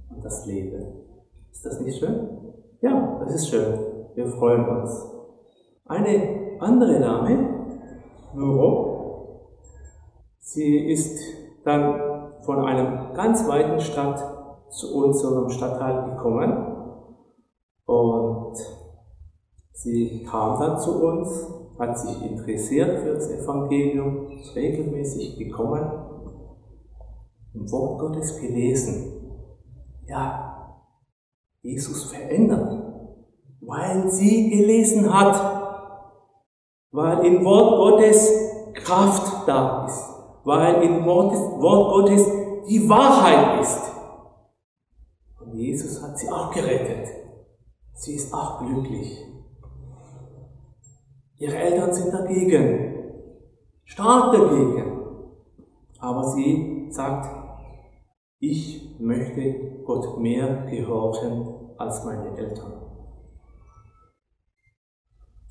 und 0.09 0.23
das 0.23 0.45
Leben. 0.45 1.03
Ist 1.51 1.65
das 1.65 1.81
nicht 1.81 1.99
schön? 1.99 2.53
Ja, 2.79 3.19
das 3.19 3.35
ist 3.35 3.49
schön. 3.49 3.79
Wir 4.15 4.27
freuen 4.27 4.65
uns. 4.65 5.07
Eine 5.85 6.38
andere 6.59 6.99
Dame, 6.99 7.49
Nuro, 8.33 9.49
sie 10.39 10.91
ist 10.91 11.19
dann 11.63 12.41
von 12.41 12.65
einer 12.65 13.13
ganz 13.13 13.47
weiten 13.47 13.79
Stadt 13.79 14.19
zu 14.69 14.95
unserem 14.95 15.49
Stadtteil 15.49 16.11
gekommen. 16.11 16.75
Und 17.85 18.55
sie 19.73 20.23
kam 20.29 20.59
dann 20.59 20.79
zu 20.79 21.03
uns, 21.03 21.47
hat 21.79 21.97
sich 21.97 22.21
interessiert 22.29 22.99
für 22.99 23.13
das 23.15 23.29
Evangelium, 23.31 24.31
ist 24.31 24.55
regelmäßig 24.55 25.37
gekommen, 25.37 25.81
im 27.53 27.71
Wort 27.71 27.99
Gottes 27.99 28.39
gelesen. 28.39 29.13
Ja, 30.07 30.75
Jesus 31.61 32.11
verändert, 32.11 32.83
weil 33.61 34.09
sie 34.11 34.49
gelesen 34.49 35.11
hat, 35.13 35.68
weil 36.91 37.25
im 37.25 37.45
Wort 37.45 37.77
Gottes 37.77 38.29
Kraft 38.73 39.47
da 39.47 39.85
ist, 39.85 40.09
weil 40.43 40.81
im 40.83 41.05
Wort, 41.05 41.33
Gottes 41.59 42.25
die 42.67 42.87
Wahrheit 42.89 43.61
ist. 43.61 43.91
Und 45.39 45.55
Jesus 45.55 46.01
hat 46.01 46.17
sie 46.17 46.29
auch 46.29 46.51
gerettet. 46.51 47.09
Sie 47.93 48.15
ist 48.15 48.33
auch 48.33 48.59
glücklich. 48.59 49.25
Ihre 51.37 51.55
Eltern 51.55 51.93
sind 51.93 52.13
dagegen, 52.13 53.23
stark 53.85 54.33
dagegen. 54.33 54.99
Aber 55.99 56.23
sie 56.23 56.87
sagt, 56.91 57.27
ich 58.39 58.97
möchte 58.99 59.83
Gott 59.85 60.17
mehr 60.19 60.65
gehorchen 60.69 61.73
als 61.77 62.03
meine 62.05 62.37
Eltern. 62.37 62.88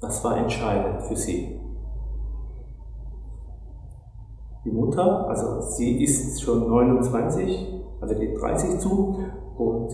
Das 0.01 0.23
war 0.23 0.37
entscheidend 0.37 1.03
für 1.03 1.17
sie. 1.17 1.61
Die 4.65 4.71
Mutter, 4.71 5.29
also 5.29 5.61
sie 5.61 6.03
ist 6.03 6.41
schon 6.41 6.69
29, 6.69 7.85
also 8.01 8.15
geht 8.15 8.41
30 8.41 8.79
zu, 8.81 9.19
und 9.57 9.91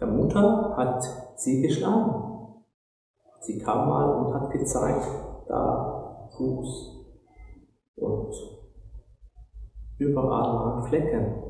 der 0.00 0.08
Mutter 0.08 0.74
hat 0.76 1.02
sie 1.36 1.62
geschlagen. 1.62 2.62
Sie 3.40 3.58
kam 3.58 3.88
mal 3.88 4.10
und 4.14 4.34
hat 4.34 4.50
gezeigt, 4.50 5.08
da 5.48 6.28
Fuß 6.36 7.06
und 7.96 8.34
überall 9.98 10.54
waren 10.54 10.82
Flecken. 10.84 11.42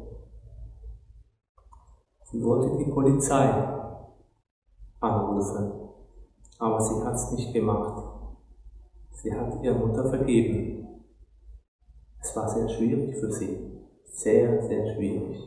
Sie 2.25 2.43
wollte 2.45 2.77
die 2.79 2.91
Polizei 2.91 3.51
anrufen, 5.01 5.88
aber 6.59 6.81
sie 6.81 7.03
hat 7.05 7.15
es 7.15 7.33
nicht 7.33 7.53
gemacht. 7.53 8.05
Sie 9.13 9.33
hat 9.33 9.63
ihrer 9.63 9.79
Mutter 9.79 10.09
vergeben. 10.09 11.05
Es 12.21 12.35
war 12.37 12.49
sehr 12.49 12.69
schwierig 12.69 13.17
für 13.17 13.31
sie. 13.31 13.59
Sehr, 14.05 14.63
sehr 14.63 14.95
schwierig. 14.95 15.39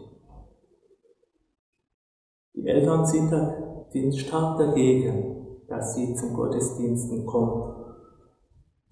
Die 2.54 2.68
Eltern 2.68 3.06
sind, 3.06 3.32
da, 3.32 3.86
sind 3.90 4.16
stark 4.16 4.58
dagegen, 4.60 5.58
dass 5.68 5.96
sie 5.96 6.14
zum 6.16 6.34
Gottesdiensten 6.34 7.26
kommt, 7.26 7.76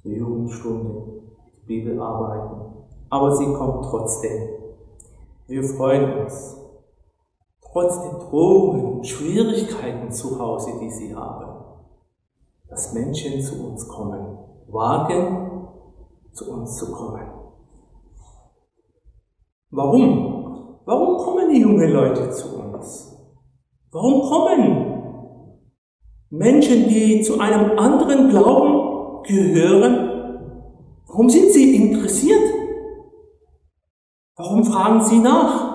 zur 0.01 0.12
Jugendstunde, 0.12 1.23
Bibelarbeiten. 1.65 2.88
Aber 3.10 3.36
sie 3.36 3.53
kommt 3.53 3.86
trotzdem. 3.86 4.49
Wir 5.47 5.63
freuen 5.63 6.21
uns, 6.21 6.58
trotz 7.62 8.01
der 8.01 8.19
Drohungen, 8.19 9.03
Schwierigkeiten 9.03 10.12
zu 10.12 10.39
Hause, 10.39 10.73
die 10.79 10.89
sie 10.89 11.15
haben, 11.15 11.48
dass 12.69 12.93
Menschen 12.93 13.41
zu 13.41 13.67
uns 13.67 13.88
kommen, 13.88 14.38
wagen, 14.67 15.69
zu 16.32 16.51
uns 16.51 16.77
zu 16.77 16.91
kommen. 16.91 17.27
Warum? 19.71 20.79
Warum 20.86 21.17
kommen 21.17 21.49
die 21.49 21.62
jungen 21.62 21.91
Leute 21.91 22.29
zu 22.32 22.60
uns? 22.60 23.15
Warum 23.91 24.21
kommen 24.21 25.73
Menschen, 26.29 26.88
die 26.88 27.21
zu 27.21 27.39
einem 27.39 27.77
anderen 27.77 28.29
Glauben 28.29 29.23
gehören? 29.23 31.01
Warum 31.08 31.29
sind 31.29 31.51
sie 31.51 31.75
interessiert? 31.75 32.53
Warum 34.36 34.63
fragen 34.63 35.01
sie 35.01 35.19
nach? 35.19 35.69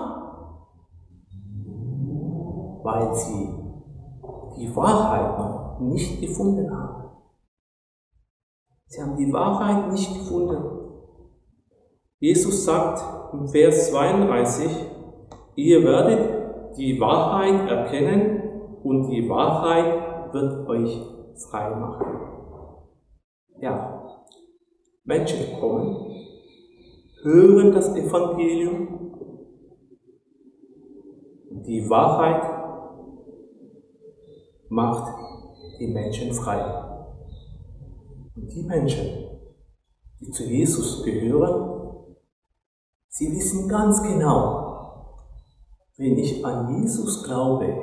weil 2.85 3.15
sie 3.15 3.49
die 4.57 4.75
Wahrheit 4.75 5.39
noch 5.39 5.64
nicht 5.79 6.21
gefunden 6.21 6.69
haben. 6.71 7.05
Sie 8.87 9.01
haben 9.01 9.17
die 9.17 9.31
Wahrheit 9.33 9.91
nicht 9.91 10.13
gefunden. 10.13 10.63
Jesus 12.19 12.65
sagt 12.65 13.33
im 13.33 13.47
Vers 13.47 13.89
32, 13.89 14.69
ihr 15.55 15.83
werdet 15.83 16.77
die 16.77 16.99
Wahrheit 16.99 17.69
erkennen 17.69 18.79
und 18.83 19.09
die 19.09 19.27
Wahrheit 19.29 20.33
wird 20.33 20.67
euch 20.67 21.01
frei 21.49 21.75
machen. 21.75 22.05
Ja, 23.59 24.15
Menschen 25.03 25.59
kommen, 25.59 26.11
hören 27.23 27.71
das 27.71 27.95
Evangelium, 27.95 28.95
die 31.49 31.89
Wahrheit 31.89 32.43
macht 34.69 35.34
die 35.79 35.87
Menschen 35.87 36.33
frei. 36.33 36.61
Und 38.35 38.51
die 38.51 38.63
Menschen, 38.63 39.39
die 40.19 40.31
zu 40.31 40.43
Jesus 40.43 41.03
gehören, 41.03 42.15
sie 43.09 43.31
wissen 43.31 43.67
ganz 43.67 44.01
genau, 44.01 45.15
wenn 45.97 46.17
ich 46.17 46.45
an 46.45 46.81
Jesus 46.81 47.23
glaube, 47.23 47.73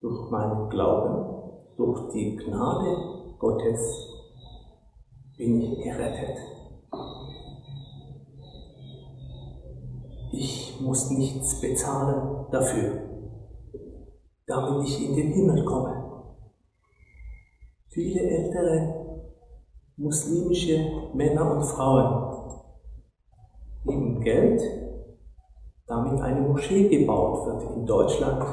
durch 0.00 0.30
meinen 0.30 0.68
Glauben, 0.70 1.76
durch 1.76 2.10
die 2.12 2.36
Gnade 2.36 3.36
Gottes, 3.38 4.08
bin 5.36 5.60
ich 5.60 5.82
gerettet. 5.82 6.36
Ich 10.32 10.80
muss 10.80 11.10
nichts 11.10 11.60
bezahlen 11.60 12.46
dafür 12.50 13.10
damit 14.50 14.88
ich 14.88 15.08
in 15.08 15.14
den 15.14 15.32
Himmel 15.32 15.64
komme. 15.64 15.99
Viele 17.92 18.20
ältere 18.20 19.26
muslimische 19.96 21.10
Männer 21.12 21.56
und 21.56 21.64
Frauen 21.64 22.60
geben 23.84 24.20
Geld, 24.20 24.62
damit 25.88 26.20
eine 26.20 26.40
Moschee 26.42 26.88
gebaut 26.88 27.46
wird 27.46 27.76
in 27.76 27.86
Deutschland 27.86 28.46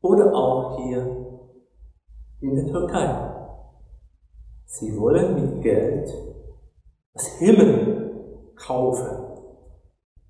oder 0.00 0.34
auch 0.34 0.78
hier 0.78 1.26
in 2.40 2.54
der 2.54 2.66
Türkei. 2.66 3.30
Sie 4.64 4.98
wollen 4.98 5.34
mit 5.34 5.62
Geld 5.62 6.10
das 7.12 7.26
Himmel 7.38 8.52
kaufen. 8.56 9.42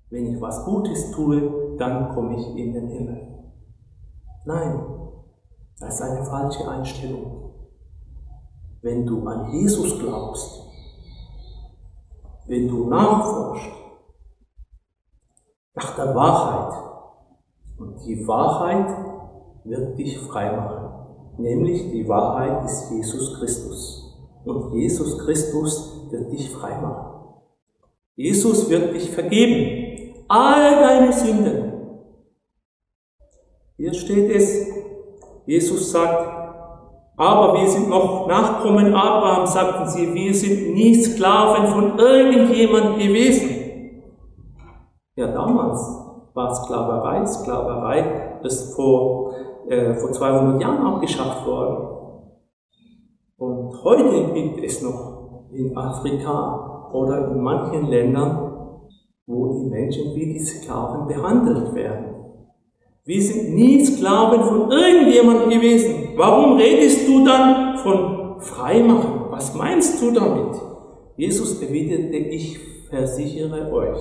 Wenn 0.09 0.33
ich 0.33 0.41
was 0.41 0.65
Gutes 0.65 1.11
tue, 1.11 1.77
dann 1.77 2.13
komme 2.13 2.35
ich 2.35 2.57
in 2.57 2.73
den 2.73 2.87
Himmel. 2.89 3.27
Nein, 4.43 4.83
das 5.79 5.93
ist 5.93 6.01
eine 6.01 6.25
falsche 6.25 6.67
Einstellung. 6.67 7.38
Wenn 8.81 9.05
du 9.05 9.27
an 9.27 9.51
Jesus 9.51 9.99
glaubst, 9.99 10.61
wenn 12.47 12.67
du 12.67 12.87
nachforschst 12.87 13.69
nach 15.75 15.95
der 15.95 16.15
Wahrheit, 16.15 16.89
und 17.79 18.05
die 18.05 18.27
Wahrheit 18.27 18.89
wird 19.63 19.97
dich 19.97 20.17
frei 20.17 20.51
machen, 20.51 20.89
nämlich 21.37 21.91
die 21.91 22.07
Wahrheit 22.07 22.65
ist 22.65 22.91
Jesus 22.91 23.39
Christus. 23.39 24.05
Und 24.43 24.73
Jesus 24.73 25.17
Christus 25.19 26.07
wird 26.11 26.31
dich 26.31 26.49
frei 26.49 26.79
machen. 26.81 27.19
Jesus 28.15 28.69
wird 28.69 28.93
dich 28.93 29.09
vergeben, 29.11 30.15
all 30.27 30.81
deine 30.81 31.13
Sünden. 31.13 31.73
Hier 33.77 33.93
steht 33.93 34.29
es, 34.31 34.67
Jesus 35.45 35.91
sagt, 35.91 36.48
aber 37.19 37.59
wir 37.59 37.67
sind 37.67 37.89
noch 37.89 38.27
Nachkommen 38.27 38.95
Abraham, 38.95 39.45
sagten 39.45 39.85
sie, 39.89 40.13
wir 40.13 40.33
sind 40.33 40.73
nie 40.73 40.95
Sklaven 40.95 41.67
von 41.67 41.99
irgendjemand 41.99 42.97
gewesen. 42.97 44.03
Ja, 45.17 45.27
damals 45.27 45.81
war 46.33 46.55
Sklaverei, 46.55 47.25
Sklaverei 47.25 48.39
ist 48.41 48.73
vor, 48.73 49.33
äh, 49.67 49.93
vor 49.95 50.13
200 50.13 50.61
Jahren 50.61 50.87
abgeschafft 50.87 51.45
worden. 51.45 51.89
Und 53.37 53.83
heute 53.83 54.31
gibt 54.33 54.63
es 54.63 54.81
noch 54.81 55.49
in 55.51 55.75
Afrika 55.75 56.89
oder 56.93 57.31
in 57.31 57.41
manchen 57.41 57.87
Ländern, 57.87 58.79
wo 59.27 59.59
die 59.59 59.69
Menschen 59.69 60.15
wie 60.15 60.33
die 60.33 60.39
Sklaven 60.39 61.05
behandelt 61.07 61.75
werden. 61.75 62.18
Wir 63.09 63.23
sind 63.23 63.55
nie 63.55 63.83
Sklaven 63.83 64.43
von 64.43 64.71
irgendjemandem 64.71 65.49
gewesen. 65.49 66.09
Warum 66.15 66.57
redest 66.57 67.07
du 67.07 67.25
dann 67.25 67.75
von 67.79 68.39
Freimachen? 68.39 69.31
Was 69.31 69.55
meinst 69.55 69.99
du 69.99 70.11
damit? 70.11 70.55
Jesus 71.17 71.59
erwiderte, 71.59 72.17
ich 72.17 72.59
versichere 72.87 73.73
euch, 73.73 73.97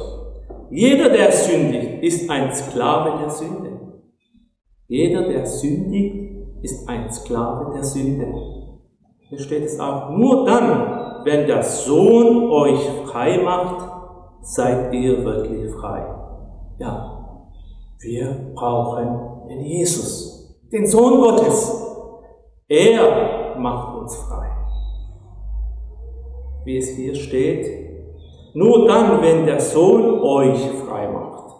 jeder, 0.70 1.08
der 1.08 1.32
sündigt, 1.32 2.02
ist 2.02 2.28
ein 2.28 2.52
Sklave 2.52 3.18
der 3.20 3.30
Sünde. 3.30 3.80
Jeder, 4.88 5.26
der 5.26 5.46
sündigt, 5.46 6.60
ist 6.60 6.86
ein 6.86 7.10
Sklave 7.10 7.72
der 7.76 7.84
Sünde. 7.84 8.26
Hier 9.20 9.38
steht 9.38 9.64
es 9.64 9.80
auch, 9.80 10.10
nur 10.10 10.44
dann, 10.44 11.24
wenn 11.24 11.46
der 11.46 11.62
Sohn 11.62 12.50
euch 12.50 12.80
frei 13.06 13.38
macht, 13.42 13.90
seid 14.42 14.92
ihr 14.92 15.24
wirklich 15.24 15.72
frei. 15.76 16.04
Ja, 16.78 17.17
wir 18.00 18.52
brauchen 18.54 19.48
den 19.48 19.60
Jesus, 19.60 20.56
den 20.70 20.86
Sohn 20.86 21.20
Gottes. 21.20 21.84
Er 22.68 23.58
macht 23.58 23.98
uns 23.98 24.16
frei. 24.16 24.50
Wie 26.64 26.76
es 26.76 26.90
hier 26.90 27.14
steht, 27.14 27.88
nur 28.54 28.86
dann, 28.86 29.20
wenn 29.22 29.46
der 29.46 29.60
Sohn 29.60 30.20
euch 30.20 30.60
frei 30.86 31.08
macht, 31.08 31.54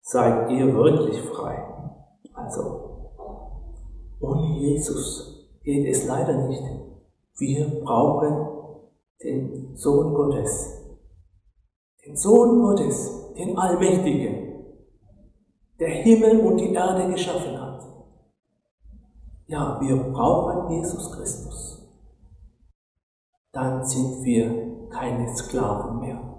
seid 0.00 0.50
ihr 0.50 0.74
wirklich 0.74 1.20
frei. 1.20 1.62
Also, 2.32 3.10
ohne 4.20 4.58
Jesus 4.58 5.48
geht 5.62 5.86
es 5.88 6.06
leider 6.06 6.46
nicht. 6.46 6.62
Wir 7.38 7.82
brauchen 7.84 8.46
den 9.22 9.76
Sohn 9.76 10.14
Gottes. 10.14 10.72
Den 12.06 12.16
Sohn 12.16 12.62
Gottes, 12.62 13.34
den 13.36 13.58
Allmächtigen 13.58 14.45
der 15.78 15.88
Himmel 15.88 16.40
und 16.40 16.58
die 16.58 16.72
Erde 16.72 17.10
geschaffen 17.10 17.60
hat. 17.60 17.82
Ja, 19.46 19.78
wir 19.80 19.96
brauchen 19.96 20.70
Jesus 20.72 21.12
Christus. 21.12 21.82
Dann 23.52 23.84
sind 23.84 24.24
wir 24.24 24.88
keine 24.90 25.34
Sklaven 25.36 26.00
mehr. 26.00 26.35